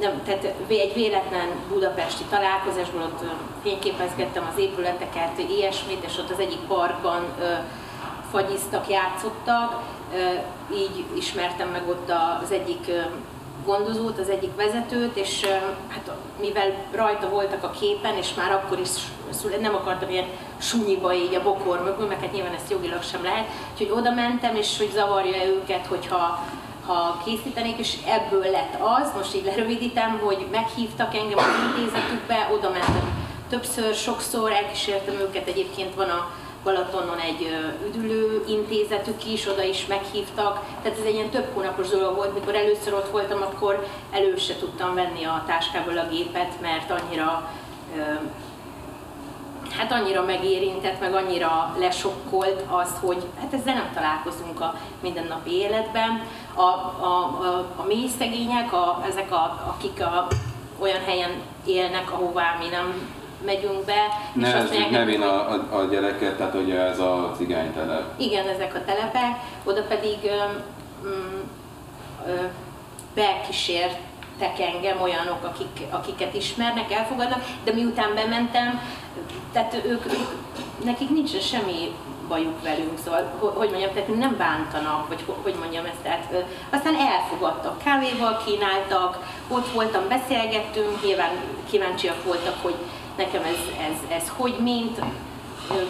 Nem, 0.00 0.22
tehát 0.24 0.44
egy 0.68 0.94
véletlen 0.94 1.48
budapesti 1.68 2.24
találkozásból 2.30 3.02
ott 3.02 3.24
fényképezgettem 3.62 4.48
az 4.52 4.58
épületeket, 4.58 5.38
ilyesmit, 5.48 6.04
és 6.04 6.18
ott 6.18 6.30
az 6.30 6.38
egyik 6.38 6.60
parkban 6.60 7.22
fagyiztak, 8.34 8.88
játszottak, 8.88 9.82
így 10.74 11.04
ismertem 11.16 11.68
meg 11.68 11.88
ott 11.88 12.12
az 12.42 12.50
egyik 12.50 12.90
gondozót, 13.66 14.18
az 14.18 14.28
egyik 14.28 14.56
vezetőt, 14.56 15.16
és 15.16 15.46
hát 15.88 16.10
mivel 16.40 16.74
rajta 16.92 17.28
voltak 17.28 17.64
a 17.64 17.70
képen, 17.70 18.16
és 18.16 18.34
már 18.34 18.52
akkor 18.52 18.78
is 18.78 18.90
nem 19.60 19.74
akartam 19.74 20.10
ilyen 20.10 20.26
sunyiba 20.58 21.14
így 21.14 21.34
a 21.34 21.42
bokor 21.42 21.82
mögül, 21.82 22.06
mert 22.06 22.20
hát 22.20 22.32
nyilván 22.32 22.54
ezt 22.54 22.70
jogilag 22.70 23.02
sem 23.02 23.22
lehet, 23.22 23.46
úgyhogy 23.72 23.98
oda 23.98 24.10
mentem, 24.10 24.56
és 24.56 24.78
hogy 24.78 24.90
zavarja 24.94 25.44
őket, 25.44 25.86
hogyha 25.86 26.44
ha 26.86 27.22
készítenék, 27.24 27.78
és 27.78 27.96
ebből 28.06 28.50
lett 28.50 28.74
az, 28.80 29.12
most 29.16 29.34
így 29.34 29.44
lerövidítem, 29.44 30.20
hogy 30.24 30.46
meghívtak 30.50 31.14
engem 31.14 31.38
az 31.38 31.76
intézetükbe, 31.76 32.48
oda 32.52 32.70
mentem 32.70 33.24
többször, 33.48 33.94
sokszor, 33.94 34.52
elkísértem 34.52 35.14
őket, 35.14 35.46
egyébként 35.46 35.94
van 35.94 36.08
a 36.08 36.30
Balatonon 36.64 37.18
egy 37.18 37.48
üdülő 37.86 38.44
intézetük 38.48 39.26
is, 39.26 39.48
oda 39.48 39.62
is 39.62 39.86
meghívtak, 39.86 40.64
tehát 40.82 40.98
ez 40.98 41.04
egy 41.04 41.14
ilyen 41.14 41.30
több 41.30 41.46
hónapos 41.54 41.88
dolog 41.88 42.14
volt, 42.16 42.34
mikor 42.34 42.54
először 42.54 42.92
ott 42.94 43.10
voltam, 43.10 43.42
akkor 43.42 43.86
elő 44.10 44.36
se 44.36 44.56
tudtam 44.56 44.94
venni 44.94 45.24
a 45.24 45.44
táskából 45.46 45.98
a 45.98 46.08
gépet, 46.08 46.60
mert 46.60 46.90
annyira 46.90 47.50
hát 49.76 49.92
annyira 49.92 50.22
megérintett, 50.22 51.00
meg 51.00 51.14
annyira 51.14 51.76
lesokkolt 51.78 52.62
az, 52.68 52.90
hogy 53.00 53.22
hát 53.40 53.52
ezzel 53.52 53.74
nem 53.74 53.90
találkozunk 53.94 54.60
a 54.60 54.74
mindennapi 55.00 55.50
életben. 55.50 56.22
A, 56.54 56.60
a, 56.60 57.38
a, 57.40 57.66
a 57.76 57.84
mély 57.86 58.08
szegények, 58.18 58.72
a, 58.72 59.02
ezek, 59.08 59.32
a, 59.32 59.74
akik 59.76 60.00
a, 60.00 60.26
olyan 60.78 61.00
helyen 61.04 61.30
élnek, 61.64 62.12
ahová 62.12 62.56
mi 62.58 62.68
nem 62.68 62.94
megyünk 63.44 63.84
be. 63.84 64.08
Nevezzük 64.32 64.72
és 64.72 64.80
azt 64.80 64.90
nevén 64.90 65.22
a, 65.22 65.50
a, 65.52 65.78
a 65.78 65.84
gyereket, 65.84 66.36
tehát 66.36 66.54
ugye 66.54 66.80
ez 66.80 66.98
a 66.98 67.34
cigánytelep. 67.36 68.20
Igen, 68.20 68.48
ezek 68.48 68.74
a 68.74 68.84
telepek, 68.84 69.38
oda 69.64 69.82
pedig 69.82 70.18
ö, 70.22 71.08
ö, 72.26 72.32
bekísértek 73.14 74.58
engem 74.58 75.00
olyanok, 75.00 75.44
akik, 75.44 75.86
akiket 75.90 76.34
ismernek, 76.34 76.92
elfogadnak, 76.92 77.44
de 77.64 77.72
miután 77.72 78.14
bementem, 78.14 78.80
tehát 79.52 79.74
ők, 79.74 80.04
ők 80.06 80.28
nekik 80.84 81.10
nincs 81.10 81.40
semmi 81.40 81.94
bajuk 82.28 82.62
velünk, 82.62 82.98
szóval, 83.04 83.52
hogy 83.54 83.70
mondjam, 83.70 83.92
tehát 83.92 84.16
nem 84.16 84.36
bántanak, 84.36 85.08
vagy 85.08 85.24
hogy 85.42 85.54
mondjam 85.60 85.84
ezt, 85.84 86.02
tehát 86.02 86.44
aztán 86.70 86.94
elfogadtak, 86.94 87.82
kávéval 87.82 88.42
kínáltak, 88.44 89.18
ott 89.48 89.72
voltam, 89.72 90.08
beszélgettünk, 90.08 91.04
nyilván 91.04 91.30
kíváncsiak 91.70 92.24
voltak, 92.24 92.54
hogy 92.62 92.74
nekem 93.16 93.42
ez, 93.42 93.88
ez, 93.90 94.22
ez 94.22 94.32
hogy 94.36 94.56
mint, 94.60 95.00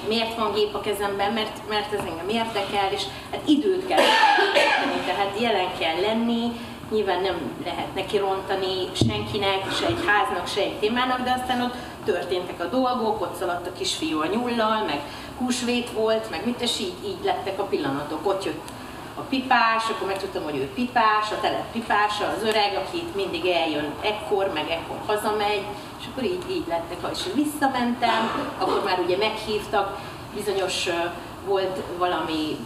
miért 0.09 0.37
van 0.37 0.53
gép 0.53 0.75
a 0.75 0.81
kezemben, 0.81 1.33
mert, 1.33 1.69
mert 1.69 1.93
ez 1.93 2.05
engem 2.07 2.29
érdekel, 2.29 2.93
és 2.93 3.03
hát 3.31 3.41
időt 3.45 3.87
kell 3.87 4.03
tenni, 4.55 5.01
tehát 5.07 5.41
jelen 5.41 5.79
kell 5.79 6.01
lenni, 6.01 6.53
nyilván 6.91 7.21
nem 7.21 7.37
lehet 7.65 7.95
neki 7.95 8.19
rontani 8.19 8.89
senkinek, 8.93 9.73
se 9.73 9.87
egy 9.87 10.05
háznak, 10.07 10.49
se 10.49 10.61
egy 10.61 10.79
témának, 10.79 11.21
de 11.21 11.37
aztán 11.41 11.63
ott 11.63 11.75
történtek 12.05 12.61
a 12.61 12.69
dolgok, 12.69 13.21
ott 13.21 13.37
szaladt 13.39 13.67
a 13.67 13.73
kisfiú 13.73 14.21
a 14.21 14.27
nyullal, 14.27 14.85
meg 14.85 15.01
húsvét 15.39 15.91
volt, 15.91 16.31
meg 16.31 16.45
mit, 16.45 16.61
és 16.61 16.81
így, 16.81 16.95
így 17.05 17.25
lettek 17.25 17.59
a 17.59 17.65
pillanatok. 17.65 18.27
Ott 18.27 18.45
jött 18.45 18.69
a 19.15 19.21
pipás, 19.21 19.89
akkor 19.91 20.07
megtudtam, 20.07 20.43
hogy 20.43 20.57
ő 20.57 20.69
pipás, 20.75 21.31
a 21.31 21.41
telep 21.41 21.73
pipása, 21.73 22.35
az 22.37 22.43
öreg, 22.49 22.83
aki 22.87 22.97
itt 22.97 23.15
mindig 23.15 23.47
eljön 23.47 23.93
ekkor, 24.01 24.51
meg 24.55 24.71
ekkor 24.71 24.97
hazamegy, 25.07 25.65
és 26.05 26.11
akkor 26.11 26.25
így, 26.25 26.51
így 26.51 26.65
lettek, 26.69 27.11
és 27.13 27.23
visszamentem, 27.35 28.51
akkor 28.59 28.83
már 28.85 28.99
ugye 28.99 29.17
meghívtak, 29.17 29.99
bizonyos 30.35 30.89
volt 31.47 31.79
valami 31.99 32.57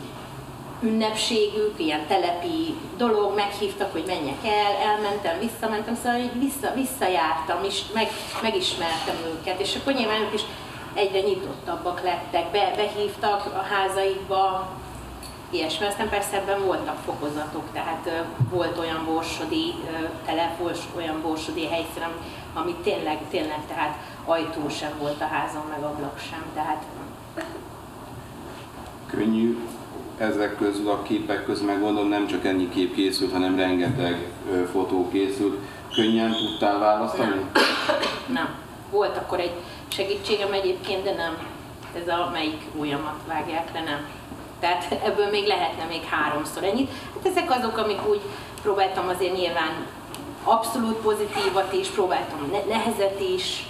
ünnepségük, 0.81 1.75
ilyen 1.77 2.07
telepi 2.07 2.75
dolog, 2.97 3.35
meghívtak, 3.35 3.93
hogy 3.93 4.05
menjek 4.07 4.45
el, 4.45 4.91
elmentem, 4.91 5.39
visszamentem, 5.39 5.97
szóval 6.03 6.21
így 6.21 6.39
vissza, 6.39 6.73
visszajártam, 6.75 7.65
és 7.65 7.83
meg, 7.95 8.09
megismertem 8.43 9.17
őket, 9.27 9.61
és 9.61 9.77
akkor 9.77 9.93
nyilván 9.93 10.21
ők 10.21 10.35
is 10.35 10.43
egyre 10.95 11.21
nyitottabbak 11.21 12.03
lettek, 12.03 12.51
be, 12.51 12.73
behívtak 12.77 13.47
a 13.47 13.75
házaikba, 13.75 14.69
ilyesmi. 15.51 15.87
Aztán 15.87 16.09
persze 16.09 16.37
ebben 16.37 16.65
voltak 16.65 16.97
fokozatok, 17.05 17.63
tehát 17.73 18.25
volt 18.51 18.79
olyan 18.79 19.05
borsodi 19.05 19.75
telep, 20.27 20.61
olyan 20.97 21.21
borsodi 21.23 21.67
helyszín, 21.67 22.03
ami, 22.55 22.75
tényleg, 22.83 23.19
tényleg, 23.31 23.61
tehát 23.69 23.97
ajtó 24.25 24.69
sem 24.69 24.91
volt 24.99 25.21
a 25.21 25.27
házon, 25.27 25.65
meg 25.71 25.83
ablak 25.83 26.19
sem, 26.31 26.43
tehát 26.55 26.85
Könnyű 29.07 29.59
ezek 30.19 30.57
közül 30.57 30.89
a 30.89 31.03
képek 31.03 31.45
közül, 31.45 31.67
meg 31.67 31.81
gondolom 31.81 32.09
nem 32.09 32.27
csak 32.27 32.45
ennyi 32.45 32.69
kép 32.69 32.95
készült, 32.95 33.33
hanem 33.33 33.57
rengeteg 33.57 34.31
fotó 34.73 35.09
készült. 35.09 35.59
Könnyen 35.95 36.33
tudtál 36.33 36.79
választani? 36.79 37.29
Nem. 37.29 37.51
nem. 38.27 38.49
Volt 38.91 39.17
akkor 39.17 39.41
egy 39.41 39.53
segítségem 39.89 40.53
egyébként, 40.53 41.03
de 41.03 41.15
nem. 41.15 41.39
Ez 42.03 42.09
a 42.09 42.31
melyik 42.33 42.63
ujjamat 42.77 43.21
vágják 43.27 43.73
le, 43.75 43.81
nem. 43.81 44.07
Tehát 44.61 44.93
ebből 45.05 45.31
még 45.31 45.47
lehetne 45.47 45.85
még 45.85 46.03
háromszor 46.03 46.65
ennyit. 46.65 46.91
Hát 47.15 47.27
ezek 47.27 47.51
azok, 47.51 47.77
amik 47.77 48.09
úgy 48.09 48.21
próbáltam 48.63 49.09
azért 49.09 49.37
nyilván 49.37 49.87
abszolút 50.45 50.97
pozitívat 50.97 51.73
is, 51.73 51.89
próbáltam 51.89 52.51
ne- 52.53 52.75
nehezet 52.75 53.21
is. 53.21 53.67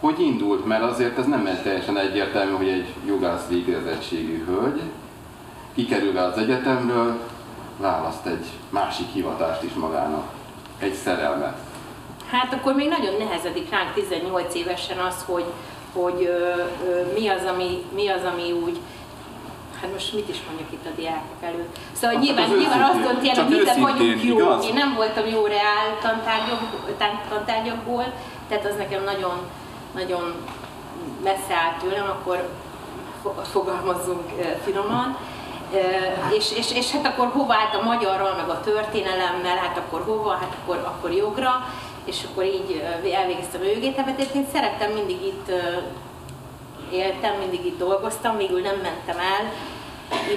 Hogy 0.00 0.20
indult? 0.20 0.66
Mert 0.66 0.82
azért 0.82 1.18
ez 1.18 1.26
nem 1.26 1.60
teljesen 1.62 1.98
egyértelmű, 1.98 2.56
hogy 2.56 2.68
egy 2.68 2.94
jogász 3.06 3.46
végezettségű 3.48 4.44
hölgy 4.44 4.80
kikerülve 5.74 6.22
az 6.22 6.38
egyetemről 6.38 7.18
választ 7.76 8.26
egy 8.26 8.46
másik 8.70 9.06
hivatást 9.12 9.62
is 9.62 9.72
magának, 9.72 10.30
egy 10.78 10.94
szerelmet. 10.94 11.56
Hát 12.30 12.52
akkor 12.52 12.74
még 12.74 12.88
nagyon 12.88 13.14
nehezedik 13.18 13.70
ránk 13.70 13.92
18 13.94 14.54
évesen 14.54 14.98
az, 14.98 15.24
hogy, 15.26 15.44
hogy 15.92 16.24
ö, 16.24 16.62
ö, 16.88 17.12
mi, 17.12 17.28
az, 17.28 17.44
ami, 17.54 17.84
mi 17.94 18.08
az, 18.08 18.24
ami 18.32 18.52
úgy 18.52 18.78
Hát 19.80 19.92
most 19.92 20.14
mit 20.14 20.28
is 20.28 20.40
mondjuk 20.48 20.72
itt 20.72 20.86
a 20.86 20.94
diákok 20.96 21.40
előtt? 21.40 21.78
Szóval 21.92 22.16
Hát 22.16 22.24
nyilván, 22.24 22.50
az 22.50 22.56
nyilván 22.58 22.82
azt 22.82 23.02
csak 23.34 23.44
hogy 23.44 23.48
mire 23.48 23.60
őszintén, 23.60 23.82
vagyunk 23.82 24.22
jó. 24.24 24.36
igaz? 24.38 24.64
Én 24.64 24.74
nem 24.74 24.94
voltam 24.94 25.26
jó 25.26 25.46
reál 25.46 25.86
tantárgyakból, 27.28 28.04
tehát 28.48 28.66
az 28.66 28.76
nekem 28.76 29.04
nagyon, 29.04 29.36
nagyon 29.94 30.34
messze 31.22 31.54
állt 31.54 31.78
tőlem, 31.82 32.04
akkor 32.08 32.48
fo- 33.22 33.46
fogalmazzunk 33.46 34.22
finoman. 34.64 35.16
És, 36.36 36.52
és, 36.56 36.72
és 36.72 36.90
hát 36.90 37.06
akkor 37.06 37.28
hova 37.32 37.54
állt 37.54 37.74
a 37.74 37.82
magyarral, 37.84 38.34
meg 38.36 38.48
a 38.48 38.60
történelemmel, 38.60 39.56
hát 39.56 39.76
akkor 39.78 40.02
hova, 40.06 40.30
hát 40.30 40.56
akkor, 40.62 40.76
akkor 40.76 41.12
jogra, 41.12 41.66
és 42.04 42.24
akkor 42.30 42.44
így 42.44 42.82
elvégeztem 43.14 43.60
a 43.60 43.68
jogétemet. 43.74 44.34
Én 44.34 44.46
szerettem 44.52 44.92
mindig 44.92 45.22
itt 45.24 45.50
éltem, 46.92 47.38
mindig 47.38 47.66
itt 47.66 47.78
dolgoztam, 47.78 48.36
végül 48.36 48.60
nem 48.60 48.76
mentem 48.76 49.18
el 49.18 49.52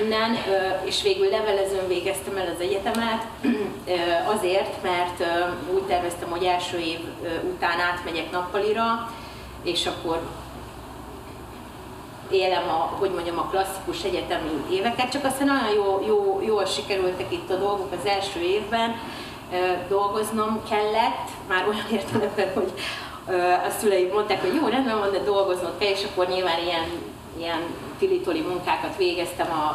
innen, 0.01 0.37
és 0.83 1.01
végül 1.01 1.29
levelezőn 1.29 1.87
végeztem 1.87 2.37
el 2.37 2.53
az 2.55 2.61
egyetemet, 2.61 3.25
azért, 4.25 4.83
mert 4.83 5.23
úgy 5.73 5.81
terveztem, 5.81 6.29
hogy 6.29 6.43
első 6.43 6.77
év 6.77 6.99
után 7.53 7.79
átmegyek 7.79 8.31
nappalira, 8.31 9.11
és 9.63 9.85
akkor 9.85 10.21
élem 12.31 12.69
a, 12.69 12.95
hogy 12.99 13.11
mondjam, 13.11 13.37
a 13.37 13.47
klasszikus 13.49 14.03
egyetemi 14.03 14.49
éveket, 14.71 15.11
csak 15.11 15.25
aztán 15.25 15.47
nagyon 15.47 15.73
jó, 15.73 16.03
jó, 16.07 16.41
jól 16.45 16.65
sikerültek 16.65 17.31
itt 17.33 17.49
a 17.49 17.55
dolgok. 17.55 17.91
Az 17.99 18.05
első 18.05 18.39
évben, 18.39 18.95
dolgoznom 19.87 20.61
kellett, 20.69 21.27
már 21.47 21.67
olyan 21.67 21.87
értelemben, 21.91 22.53
hogy 22.53 22.71
a 23.67 23.69
szüleim 23.79 24.09
mondták, 24.13 24.41
hogy 24.41 24.55
jó, 24.55 24.67
rendben 24.67 24.99
van, 24.99 25.11
de 25.11 25.19
dolgoznod 25.19 25.73
kell, 25.77 25.89
és 25.89 26.03
akkor 26.03 26.27
nyilván 26.27 26.59
ilyen, 26.63 26.85
ilyen 27.37 27.61
tilitoli 27.99 28.41
munkákat 28.41 28.97
végeztem 28.97 29.51
a, 29.51 29.65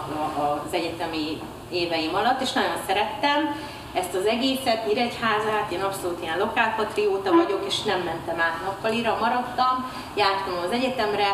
a, 0.40 0.62
az 0.66 0.72
egyetemi 0.74 1.40
éveim 1.70 2.14
alatt, 2.14 2.40
és 2.40 2.52
nagyon 2.52 2.76
szerettem 2.86 3.56
ezt 3.92 4.14
az 4.14 4.26
egészet, 4.26 4.86
Nyíregyházát, 4.86 5.70
én 5.72 5.82
abszolút 5.82 6.22
ilyen 6.22 6.38
lokálpatrióta 6.38 7.32
vagyok, 7.32 7.64
és 7.66 7.82
nem 7.82 8.00
mentem 8.00 8.40
át 8.40 8.60
nappalira, 8.64 9.16
maradtam, 9.20 9.90
jártam 10.16 10.54
az 10.66 10.70
egyetemre, 10.70 11.26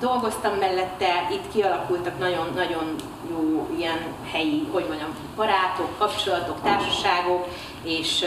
dolgoztam 0.00 0.54
mellette, 0.54 1.28
itt 1.30 1.52
kialakultak 1.52 2.18
nagyon-nagyon 2.18 2.94
jó 3.30 3.68
ilyen 3.78 3.98
helyi, 4.32 4.68
hogy 4.72 4.84
mondjam, 4.88 5.16
barátok, 5.36 5.98
kapcsolatok, 5.98 6.62
társaságok, 6.62 7.46
és 7.82 8.24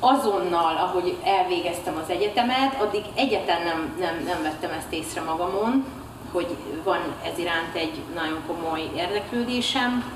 azonnal, 0.00 0.76
ahogy 0.76 1.16
elvégeztem 1.24 2.00
az 2.02 2.10
egyetemet, 2.10 2.80
addig 2.80 3.04
egyetlen 3.14 3.62
nem, 3.62 3.96
nem, 3.98 4.22
nem 4.24 4.42
vettem 4.42 4.70
ezt 4.78 4.92
észre 4.92 5.20
magamon, 5.20 5.84
hogy 6.32 6.56
van 6.84 6.98
ez 7.32 7.38
iránt 7.38 7.74
egy 7.74 8.02
nagyon 8.14 8.38
komoly 8.46 8.90
érdeklődésem, 8.96 10.12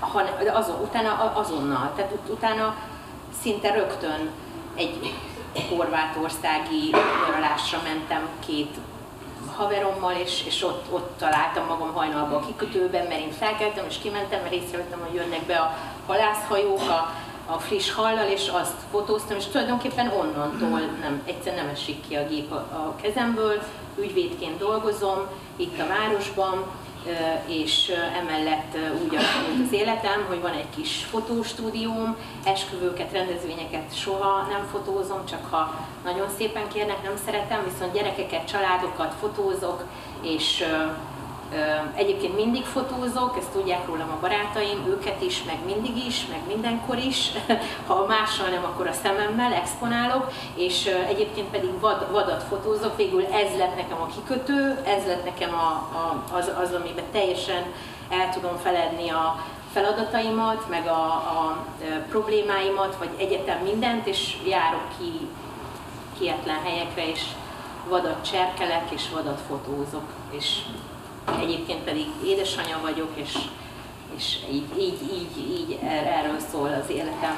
hanem 0.00 0.32
azon, 0.54 0.80
utána 0.80 1.32
azonnal, 1.34 1.92
tehát 1.96 2.12
ut- 2.12 2.28
utána 2.28 2.74
szinte 3.42 3.72
rögtön 3.72 4.30
egy 4.74 5.14
horvátországi 5.68 6.94
nyaralásra 7.26 7.78
mentem 7.84 8.28
két 8.46 8.76
haverommal, 9.56 10.12
és, 10.12 10.44
és 10.46 10.62
ott, 10.62 10.86
ott 10.90 11.18
találtam 11.18 11.66
magam 11.66 11.92
hajnalban 11.92 12.42
a 12.42 12.46
kikötőben, 12.46 13.06
mert 13.06 13.20
én 13.20 13.32
felkeltem 13.32 13.84
és 13.88 13.98
kimentem, 14.02 14.40
mert 14.40 14.54
észrevettem, 14.54 15.00
hogy 15.06 15.14
jönnek 15.14 15.42
be 15.42 15.56
a 15.56 15.76
halászhajók 16.06 16.88
a, 16.88 17.12
a 17.54 17.58
friss 17.58 17.92
hallal, 17.92 18.28
és 18.28 18.48
azt 18.48 18.76
fotóztam, 18.90 19.36
és 19.36 19.46
tulajdonképpen 19.46 20.08
onnantól 20.08 20.80
nem, 21.00 21.22
egyszer 21.26 21.54
nem 21.54 21.68
esik 21.68 22.08
ki 22.08 22.14
a 22.14 22.26
gép 22.26 22.52
a, 22.52 22.54
a 22.54 22.96
kezemből, 23.02 23.62
ügyvédként 23.98 24.58
dolgozom 24.58 25.26
itt 25.56 25.80
a 25.80 25.86
városban, 25.86 26.64
és 27.46 27.92
emellett 28.20 28.76
úgy 29.04 29.16
alakult 29.16 29.66
az 29.66 29.72
életem, 29.72 30.24
hogy 30.28 30.40
van 30.40 30.52
egy 30.52 30.70
kis 30.76 31.04
fotóstúdióm, 31.10 32.16
esküvőket, 32.44 33.12
rendezvényeket 33.12 33.96
soha 33.96 34.46
nem 34.50 34.66
fotózom, 34.70 35.26
csak 35.26 35.46
ha 35.50 35.74
nagyon 36.04 36.26
szépen 36.36 36.68
kérnek, 36.68 37.02
nem 37.02 37.16
szeretem, 37.24 37.64
viszont 37.72 37.92
gyerekeket, 37.92 38.48
családokat 38.50 39.14
fotózok, 39.20 39.84
és 40.20 40.64
Egyébként 41.94 42.36
mindig 42.36 42.64
fotózok, 42.64 43.36
ezt 43.38 43.50
tudják 43.50 43.86
rólam 43.86 44.10
a 44.10 44.20
barátaim, 44.20 44.86
őket 44.86 45.22
is, 45.22 45.42
meg 45.42 45.58
mindig 45.64 46.06
is, 46.06 46.26
meg 46.26 46.40
mindenkor 46.46 46.98
is. 46.98 47.30
Ha 47.86 48.06
mással 48.06 48.48
nem, 48.48 48.64
akkor 48.64 48.86
a 48.86 48.92
szememmel 48.92 49.52
exponálok, 49.52 50.30
és 50.54 50.86
egyébként 51.08 51.48
pedig 51.48 51.80
vad, 51.80 52.06
vadat 52.10 52.42
fotózok, 52.42 52.96
végül 52.96 53.24
ez 53.24 53.58
lett 53.58 53.76
nekem 53.76 54.00
a 54.00 54.06
kikötő, 54.06 54.78
ez 54.84 55.06
lett 55.06 55.24
nekem 55.24 55.54
a, 55.54 55.70
a, 55.96 56.24
az, 56.36 56.50
az, 56.62 56.72
amiben 56.72 57.04
teljesen 57.12 57.62
el 58.08 58.30
tudom 58.32 58.56
feledni 58.56 59.08
a 59.08 59.44
feladataimat, 59.72 60.68
meg 60.68 60.86
a, 60.86 61.04
a 61.12 61.64
problémáimat, 62.08 62.96
vagy 62.96 63.10
egyetem 63.18 63.58
mindent, 63.62 64.06
és 64.06 64.36
járok 64.46 64.88
ki 64.98 65.28
kietlen 66.18 66.62
helyekre, 66.64 67.08
és 67.08 67.22
vadat 67.88 68.30
cserkelek, 68.30 68.90
és 68.90 69.08
vadat 69.12 69.40
fotózok, 69.48 70.04
és 70.30 70.60
egyébként 71.40 71.80
pedig 71.84 72.06
édesanyja 72.24 72.78
vagyok, 72.82 73.08
és, 73.14 73.38
és 74.16 74.36
így, 74.52 74.64
így, 74.78 74.98
így, 75.02 75.50
így 75.50 75.78
er- 75.82 76.06
erről 76.06 76.38
szól 76.52 76.80
az 76.82 76.90
életem. 76.90 77.34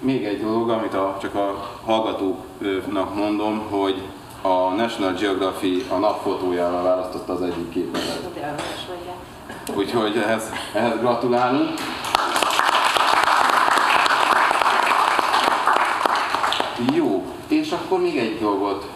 Még 0.00 0.24
egy 0.24 0.42
dolog, 0.42 0.70
amit 0.70 0.94
a, 0.94 1.16
csak 1.20 1.34
a 1.34 1.78
hallgatóknak 1.84 3.14
mondom, 3.14 3.66
hogy 3.70 4.02
a 4.42 4.68
National 4.74 5.12
Geographic 5.12 5.90
a 5.90 5.96
napfotójával 5.96 6.82
választotta 6.82 7.32
az 7.32 7.42
egyik 7.42 7.70
képedet. 7.70 8.20
Úgyhogy 9.74 10.16
ehhez, 10.16 10.50
ehhez 10.72 10.98
gratulálunk. 10.98 11.74
Jó, 16.94 17.24
és 17.48 17.72
akkor 17.72 18.00
még 18.00 18.18
egy 18.18 18.38
dolgot 18.40 18.86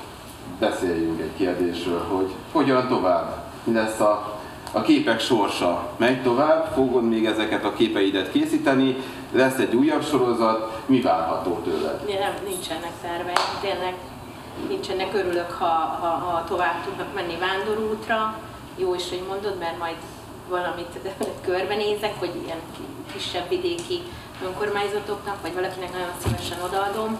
beszéljünk 0.58 1.20
egy 1.20 1.36
kérdésről, 1.36 2.04
hogy 2.08 2.34
hogyan 2.52 2.88
tovább? 2.88 3.44
Mi 3.64 3.72
lesz 3.72 4.00
a, 4.00 4.38
a 4.72 4.80
képek 4.80 5.20
sorsa? 5.20 5.88
Megy 5.96 6.22
tovább? 6.22 6.72
Fogod 6.74 7.08
még 7.08 7.26
ezeket 7.26 7.64
a 7.64 7.72
képeidet 7.72 8.32
készíteni? 8.32 8.96
Lesz 9.32 9.58
egy 9.58 9.74
újabb 9.74 10.04
sorozat? 10.04 10.80
Mi 10.86 11.00
várható 11.00 11.60
tőled? 11.64 12.04
Nem, 12.06 12.34
nincsenek 12.48 12.92
terveim, 13.02 13.58
tényleg 13.60 13.94
nincsenek. 14.68 15.14
Örülök, 15.14 15.50
ha, 15.50 15.98
ha, 16.00 16.06
ha 16.06 16.44
tovább 16.44 16.84
tudnak 16.84 17.14
menni 17.14 17.36
vándorútra, 17.38 18.38
jó 18.76 18.94
is, 18.94 19.08
hogy 19.08 19.24
mondod, 19.28 19.58
mert 19.58 19.78
majd 19.78 19.96
valamit 20.48 20.98
körbenézek, 21.48 22.18
hogy 22.18 22.30
ilyen 22.44 22.58
kisebb 23.12 23.48
vidéki 23.48 24.00
önkormányzatoknak, 24.44 25.42
vagy 25.42 25.54
valakinek 25.54 25.92
nagyon 25.92 26.12
szívesen 26.22 26.58
odaadom, 26.64 27.18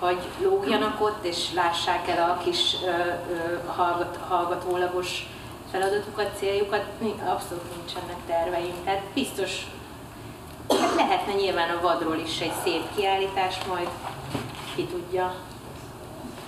hogy 0.00 0.18
lógjanak 0.42 1.00
ott, 1.00 1.24
és 1.24 1.52
lássák 1.54 2.08
el 2.08 2.30
a 2.30 2.42
kis 2.42 2.76
ö, 2.84 2.88
ö, 2.88 3.58
hallgat, 3.66 4.18
hallgatólagos 4.28 5.26
feladatukat, 5.70 6.38
céljukat. 6.38 6.84
Abszolút 7.26 7.76
nincsenek 7.76 8.16
terveim. 8.26 8.74
Tehát 8.84 9.02
biztos 9.14 9.66
hát 10.78 10.94
lehetne 10.94 11.32
nyilván 11.32 11.70
a 11.70 11.80
vadról 11.80 12.16
is 12.16 12.40
egy 12.40 12.52
szép 12.64 12.82
kiállítás, 12.96 13.58
majd 13.68 13.88
ki 14.74 14.84
tudja. 14.84 15.34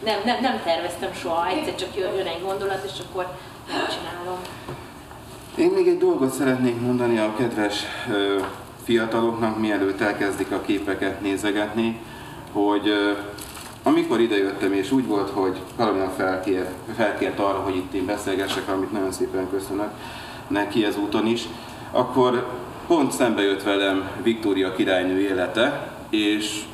Nem, 0.04 0.18
nem, 0.24 0.40
nem 0.40 0.60
terveztem 0.64 1.12
soha, 1.12 1.46
egyszer 1.46 1.74
csak 1.74 1.96
jön 1.96 2.26
egy 2.26 2.42
gondolat, 2.42 2.84
és 2.84 2.98
akkor 3.08 3.26
megcsinálom. 3.66 4.38
Én 5.54 5.70
még 5.70 5.88
egy 5.88 5.98
dolgot 5.98 6.32
szeretnék 6.32 6.80
mondani 6.80 7.18
a 7.18 7.34
kedves 7.36 7.84
fiataloknak, 8.84 9.58
mielőtt 9.58 10.00
elkezdik 10.00 10.50
a 10.50 10.60
képeket 10.60 11.20
nézegetni, 11.20 12.00
hogy 12.52 13.16
amikor 13.82 14.20
idejöttem, 14.20 14.72
és 14.72 14.92
úgy 14.92 15.06
volt, 15.06 15.30
hogy 15.30 15.60
Karolina 15.76 16.10
felkért, 16.16 16.70
felkért 16.96 17.38
arra, 17.38 17.58
hogy 17.58 17.76
itt 17.76 17.92
én 17.92 18.06
beszélgessek, 18.06 18.68
amit 18.68 18.92
nagyon 18.92 19.12
szépen 19.12 19.50
köszönök 19.50 19.90
neki 20.46 20.84
ezúton 20.84 21.26
is, 21.26 21.48
akkor 21.90 22.46
pont 22.86 23.12
szembe 23.12 23.42
jött 23.42 23.62
velem 23.62 24.10
Viktória 24.22 24.72
királynő 24.72 25.20
élete, 25.20 25.94
és 26.10 26.64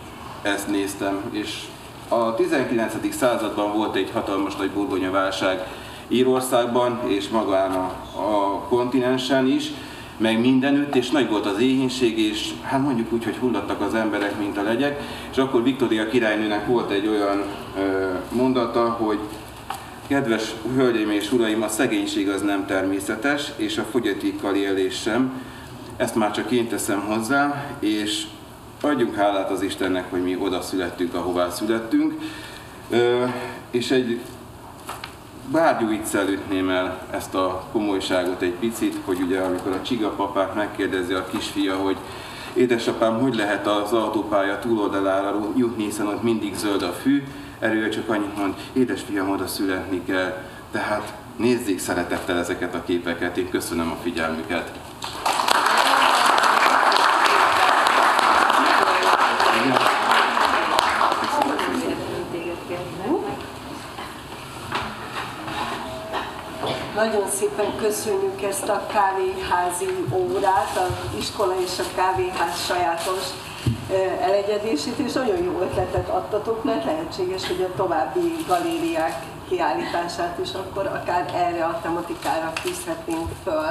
ezt 0.43 0.69
néztem, 0.69 1.21
és 1.31 1.65
a 2.09 2.35
19. 2.35 3.15
században 3.15 3.73
volt 3.73 3.97
egy 3.97 4.11
hatalmas 4.13 4.57
nagy 4.57 4.71
burgonyaválság 4.71 5.67
Írországban, 6.09 7.01
és 7.07 7.29
magán 7.29 7.73
a, 7.73 7.93
a 8.17 8.61
kontinensen 8.69 9.47
is, 9.47 9.71
meg 10.19 10.41
mindenütt, 10.41 10.95
és 10.95 11.11
nagy 11.11 11.29
volt 11.29 11.47
az 11.47 11.61
éhínség, 11.61 12.19
és 12.19 12.51
hát 12.63 12.83
mondjuk 12.83 13.13
úgy, 13.13 13.25
hogy 13.25 13.37
hullattak 13.37 13.81
az 13.81 13.95
emberek, 13.95 14.39
mint 14.39 14.57
a 14.59 14.63
legyek, 14.63 15.01
és 15.31 15.37
akkor 15.37 15.63
Viktória 15.63 16.09
királynőnek 16.09 16.67
volt 16.67 16.91
egy 16.91 17.07
olyan 17.07 17.45
ö, 17.79 18.09
mondata, 18.33 18.89
hogy 18.91 19.19
kedves 20.07 20.55
hölgyeim 20.77 21.11
és 21.11 21.33
uraim, 21.33 21.63
a 21.63 21.69
szegénység 21.69 22.29
az 22.29 22.43
nem 22.43 22.67
természetes, 22.67 23.53
és 23.57 23.79
a 23.79 23.87
fogyatékkal 23.91 24.55
élés 24.55 25.01
sem. 25.01 25.43
Ezt 25.97 26.15
már 26.15 26.31
csak 26.31 26.51
én 26.51 26.69
teszem 26.69 27.01
hozzá, 27.01 27.65
és 27.79 28.27
adjunk 28.81 29.15
hálát 29.15 29.51
az 29.51 29.63
Istennek, 29.63 30.11
hogy 30.11 30.23
mi 30.23 30.37
oda 30.41 30.61
születtünk, 30.61 31.15
ahová 31.15 31.51
születtünk. 31.51 32.15
Ö, 32.91 33.25
és 33.71 33.91
egy 33.91 34.21
bárgyú 35.51 35.89
viccel 35.89 36.29
ütném 36.29 36.71
el 36.71 37.07
ezt 37.11 37.35
a 37.35 37.65
komolyságot 37.73 38.43
egy 38.43 38.55
picit, 38.55 38.97
hogy 39.05 39.21
ugye 39.21 39.41
amikor 39.41 39.73
a 39.73 39.83
csigapapát 39.83 40.55
megkérdezi 40.55 41.13
a 41.13 41.27
kisfia, 41.27 41.77
hogy 41.77 41.97
édesapám, 42.53 43.21
hogy 43.21 43.35
lehet 43.35 43.67
az 43.67 43.93
autópálya 43.93 44.59
túloldalára 44.59 45.53
jutni, 45.57 45.85
hiszen 45.85 46.07
ott 46.07 46.23
mindig 46.23 46.55
zöld 46.57 46.83
a 46.83 46.93
fű, 46.93 47.23
erről 47.59 47.89
csak 47.89 48.09
annyit 48.09 48.37
mond, 48.37 48.55
édesfiam, 48.73 49.31
oda 49.31 49.47
születni 49.47 50.05
kell. 50.05 50.45
Tehát 50.71 51.13
nézzék 51.37 51.79
szeretettel 51.79 52.39
ezeket 52.39 52.75
a 52.75 52.83
képeket, 52.87 53.37
én 53.37 53.51
köszönöm 53.51 53.91
a 53.91 53.97
figyelmüket. 54.03 54.73
Nagyon 66.99 67.29
szépen 67.59 67.77
köszönjük 67.77 68.43
ezt 68.43 68.69
a 68.69 68.87
kávéházi 68.87 70.05
órát, 70.13 70.77
az 70.77 71.19
iskola 71.19 71.61
és 71.61 71.79
a 71.79 71.95
kávéház 71.95 72.65
sajátos 72.67 73.23
elegyedését, 74.21 74.99
és 74.99 75.13
nagyon 75.13 75.43
jó 75.43 75.61
ötletet 75.61 76.09
adtatok, 76.09 76.65
mert 76.65 76.85
lehetséges, 76.85 77.47
hogy 77.47 77.63
a 77.63 77.77
további 77.77 78.37
galériák 78.47 79.25
kiállítását 79.49 80.39
is 80.43 80.53
akkor 80.53 80.87
akár 80.87 81.33
erre 81.35 81.65
a 81.65 81.81
tematikára 81.83 82.53
fűzhetnénk 82.55 83.29
föl. 83.45 83.71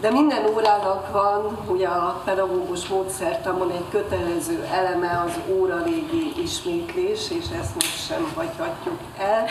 De 0.00 0.10
minden 0.10 0.46
órának 0.46 1.12
van, 1.12 1.58
ugye 1.66 1.88
a 1.88 2.22
pedagógus 2.24 2.86
módszertamon 2.86 3.70
egy 3.70 3.88
kötelező 3.90 4.66
eleme 4.72 5.24
az 5.26 5.54
óra 5.56 5.82
régi 5.82 6.32
ismétlés, 6.42 7.30
és 7.30 7.44
ezt 7.60 7.74
most 7.74 8.06
sem 8.06 8.32
hagyhatjuk 8.36 8.98
el. 9.18 9.46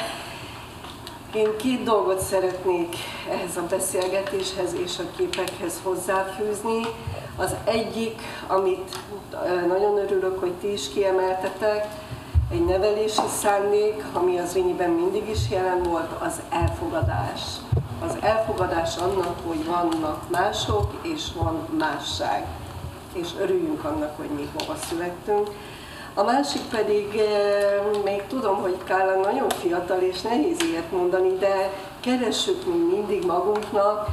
Én 1.37 1.57
két 1.57 1.83
dolgot 1.83 2.19
szeretnék 2.19 2.95
ehhez 3.29 3.57
a 3.57 3.65
beszélgetéshez 3.69 4.73
és 4.73 4.99
a 4.99 5.17
képekhez 5.17 5.79
hozzáfűzni. 5.83 6.81
Az 7.35 7.55
egyik, 7.63 8.21
amit 8.47 8.99
nagyon 9.67 9.97
örülök, 9.97 10.39
hogy 10.39 10.51
ti 10.51 10.71
is 10.71 10.89
kiemeltetek, 10.89 11.87
egy 12.51 12.65
nevelési 12.65 13.27
szándék, 13.41 14.03
ami 14.13 14.37
az 14.37 14.53
Rényiben 14.53 14.89
mindig 14.89 15.29
is 15.29 15.39
jelen 15.49 15.83
volt, 15.83 16.11
az 16.21 16.41
elfogadás. 16.49 17.41
Az 18.05 18.17
elfogadás 18.21 18.97
annak, 18.97 19.35
hogy 19.47 19.65
vannak 19.65 20.29
mások, 20.29 20.91
és 21.01 21.23
van 21.35 21.67
másság. 21.77 22.45
És 23.13 23.27
örüljünk 23.39 23.83
annak, 23.83 24.17
hogy 24.17 24.29
mi 24.35 24.49
hova 24.57 24.75
születtünk. 24.89 25.49
A 26.17 26.23
másik 26.23 26.61
pedig, 26.61 27.15
eh, 27.15 28.03
még 28.03 28.23
tudom, 28.27 28.55
hogy 28.61 28.77
Kála 28.83 29.15
nagyon 29.15 29.49
fiatal 29.49 29.99
és 29.99 30.21
nehéz 30.21 30.57
ilyet 30.61 30.91
mondani, 30.91 31.37
de 31.37 31.73
keressük 31.99 32.65
mi 32.65 32.95
mindig 32.95 33.25
magunknak 33.25 34.07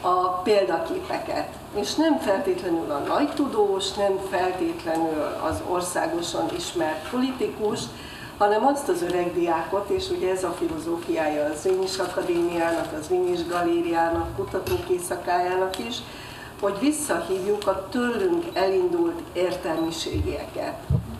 a 0.00 0.28
példaképeket. 0.28 1.48
És 1.74 1.94
nem 1.94 2.18
feltétlenül 2.18 2.90
a 2.90 2.98
nagy 2.98 3.28
tudós, 3.34 3.92
nem 3.92 4.18
feltétlenül 4.30 5.22
az 5.42 5.62
országosan 5.68 6.48
ismert 6.56 7.10
politikus, 7.10 7.80
hanem 8.38 8.66
azt 8.66 8.88
az 8.88 9.02
öreg 9.02 9.34
diákot, 9.34 9.88
és 9.88 10.08
ugye 10.10 10.30
ez 10.30 10.44
a 10.44 10.54
filozófiája 10.58 11.44
az 11.44 11.64
Rényis 11.64 11.98
Akadémiának, 11.98 12.92
az 13.00 13.08
Rényis 13.08 13.46
Galériának, 13.46 14.36
kutatók 14.36 14.88
éjszakájának 14.88 15.78
is, 15.78 15.96
hogy 16.60 16.78
visszahívjuk 16.80 17.66
a 17.66 17.88
tőlünk 17.90 18.44
elindult 18.52 19.20
értelmiségieket 19.32 20.76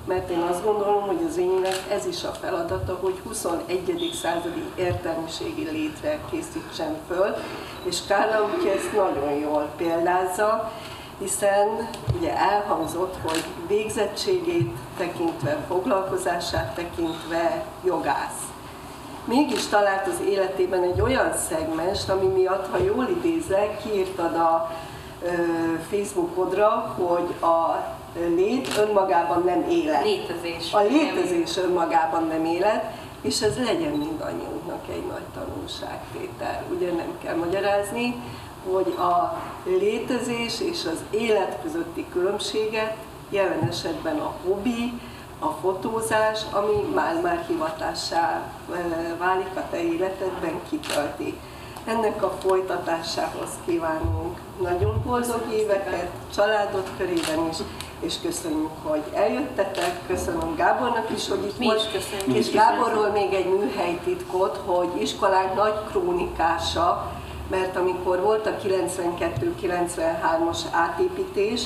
mert 0.07 0.31
én 0.31 0.40
azt 0.51 0.64
gondolom, 0.64 1.03
hogy 1.03 1.21
az 1.29 1.37
énnek 1.37 1.85
ez 1.90 2.07
is 2.07 2.25
a 2.25 2.31
feladata, 2.31 2.99
hogy 3.01 3.21
21. 3.25 4.11
századi 4.23 4.64
értelmiségi 4.75 5.69
létre 5.71 6.19
készítsen 6.31 6.97
föl, 7.09 7.35
és 7.83 7.99
Kárla 8.09 8.49
ugye 8.59 8.75
ezt 8.75 8.93
nagyon 8.93 9.33
jól 9.33 9.69
példázza, 9.77 10.73
hiszen 11.19 11.88
ugye 12.19 12.37
elhangzott, 12.37 13.14
hogy 13.23 13.45
végzettségét 13.67 14.77
tekintve, 14.97 15.64
foglalkozását 15.69 16.75
tekintve 16.75 17.64
jogász. 17.85 18.43
Mégis 19.25 19.67
talált 19.67 20.07
az 20.07 20.21
életében 20.29 20.83
egy 20.83 21.01
olyan 21.01 21.33
szegmest, 21.49 22.09
ami 22.09 22.27
miatt, 22.27 22.71
ha 22.71 22.79
jól 22.79 23.09
idézek, 23.09 23.83
kiírtad 23.83 24.35
a 24.35 24.71
Facebookodra, 25.90 26.95
hogy 26.97 27.35
a 27.51 27.85
lét 28.18 28.77
önmagában 28.79 29.42
nem 29.44 29.68
élet. 29.68 30.05
Létezés. 30.05 30.72
A 30.72 30.81
létezés 30.81 31.57
önmagában 31.57 32.27
nem 32.27 32.44
élet, 32.44 32.92
és 33.22 33.40
ez 33.40 33.57
legyen 33.59 33.92
mindannyiunknak 33.92 34.88
egy 34.88 35.07
nagy 35.07 35.27
tanulságtétel. 35.35 36.64
Ugye 36.77 36.92
nem 36.92 37.18
kell 37.22 37.37
magyarázni, 37.37 38.14
hogy 38.72 38.94
a 38.98 39.42
létezés 39.64 40.61
és 40.61 40.85
az 40.85 41.03
élet 41.11 41.59
közötti 41.62 42.07
különbséget 42.12 42.96
jelen 43.31 43.68
esetben 43.70 44.18
a 44.18 44.33
hobbi, 44.46 45.00
a 45.38 45.48
fotózás, 45.48 46.40
ami 46.50 46.94
már-már 46.94 47.44
hivatássá 47.46 48.42
válik 49.18 49.57
a 49.57 49.62
te 49.70 49.83
életedben, 49.83 50.61
kitölti. 50.68 51.38
Ennek 51.85 52.22
a 52.22 52.37
folytatásához 52.40 53.48
kívánunk 53.66 54.38
nagyon 54.61 55.03
boldog 55.07 55.44
éveket, 55.53 56.11
családot 56.35 56.90
körében 56.96 57.48
is, 57.50 57.57
és 58.05 58.14
köszönjük, 58.23 58.71
hogy 58.83 59.03
eljöttetek, 59.14 60.01
köszönöm 60.07 60.55
Gábornak 60.57 61.11
is, 61.14 61.29
hogy 61.29 61.45
itt 61.45 61.59
Mi 61.59 61.64
volt, 61.64 61.93
köszönjük. 61.93 62.37
és 62.37 62.51
Gáborról 62.51 63.09
még 63.09 63.33
egy 63.33 63.49
műhelytitkot, 63.59 64.61
hogy 64.67 64.88
iskolánk 65.03 65.55
nagy 65.55 65.75
krónikása, 65.90 67.12
mert 67.51 67.77
amikor 67.77 68.21
volt 68.21 68.47
a 68.47 68.57
92-93-as 68.67 70.59
átépítés, 70.71 71.62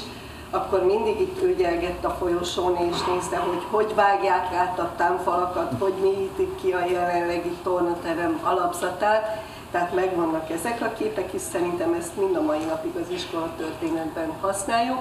akkor 0.51 0.85
mindig 0.85 1.20
itt 1.20 1.42
ügyelgett 1.42 2.05
a 2.05 2.11
folyosón 2.11 2.77
és 2.77 2.96
nézte, 3.12 3.37
hogy 3.37 3.62
hogy 3.70 3.94
vágják 3.94 4.53
át 4.55 4.79
a 4.79 4.92
támfalakat, 4.96 5.72
hogy 5.79 5.92
mélyítik 6.01 6.61
ki 6.61 6.72
a 6.72 6.85
jelenlegi 6.90 7.53
tornaterem 7.62 8.40
alapzatát, 8.42 9.42
tehát 9.70 9.94
megvannak 9.94 10.51
ezek 10.51 10.81
a 10.81 10.92
képek, 10.98 11.33
és 11.33 11.40
szerintem 11.40 11.92
ezt 11.92 12.16
mind 12.16 12.37
a 12.37 12.40
mai 12.42 12.64
napig 12.64 12.96
az 12.96 13.11
iskola 13.11 13.48
történetben 13.57 14.33
használjuk, 14.40 14.98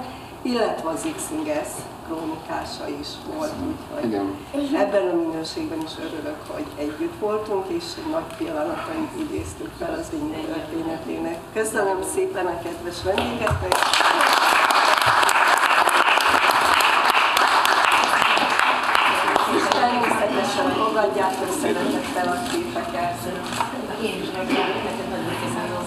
illetve 0.48 0.90
az 0.90 1.08
X-Inges 1.16 1.68
krónikása 2.06 2.88
is 3.02 3.08
volt, 3.34 3.54
úgyhogy 3.68 4.06
Igen. 4.06 4.36
ebben 4.76 5.08
a 5.08 5.16
minőségben 5.16 5.82
is 5.86 5.92
örülök, 6.00 6.40
hogy 6.48 6.66
együtt 6.78 7.20
voltunk, 7.20 7.66
és 7.68 7.84
nagy 8.12 8.30
pillanatait 8.38 9.12
idéztük 9.20 9.72
fel 9.80 9.94
az 10.00 10.10
Vinyi 10.10 10.46
történetének. 10.46 11.38
Köszönöm 11.54 12.00
szépen 12.14 12.46
a 12.46 12.62
kedves 12.62 13.04
vendégeknek! 13.04 13.74
És 19.56 19.64
természetesen 19.70 20.70
fogadjátok 20.72 21.52
szeretettel 21.62 22.28
a 22.28 22.50
képeket. 22.52 23.18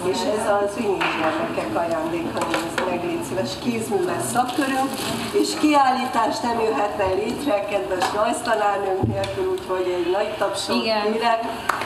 És 0.03 0.17
ez 0.17 0.47
az 0.61 0.75
Vinyi 0.75 0.97
gyermekek 0.97 1.75
ajándéka, 1.75 2.39
nézd 2.51 2.89
meg, 2.89 3.03
légy 3.03 3.23
szíves, 3.23 3.51
kézműves 3.63 4.23
szakkörünk, 4.33 4.89
és 5.31 5.49
kiállítás 5.59 6.39
nem 6.39 6.59
jöhetne 6.59 7.05
létre, 7.13 7.65
kedves 7.65 8.05
rajztanárnőnk 8.13 9.07
nélkül, 9.07 9.51
úgyhogy 9.51 9.87
egy 9.97 10.11
nagy 10.11 10.37
tapsot 10.37 10.75
Igen. 10.75 11.11
kérek. 11.11 11.41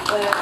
Nagyon 0.08 0.34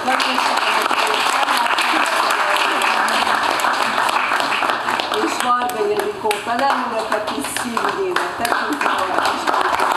és 5.26 5.44
Varga 5.44 5.90
Ildikó 5.90 6.32
tanárnőnek, 6.46 7.08
aki 7.12 7.42
szívügyének 7.56 8.36
tekinti, 8.38 8.86
és 9.34 9.93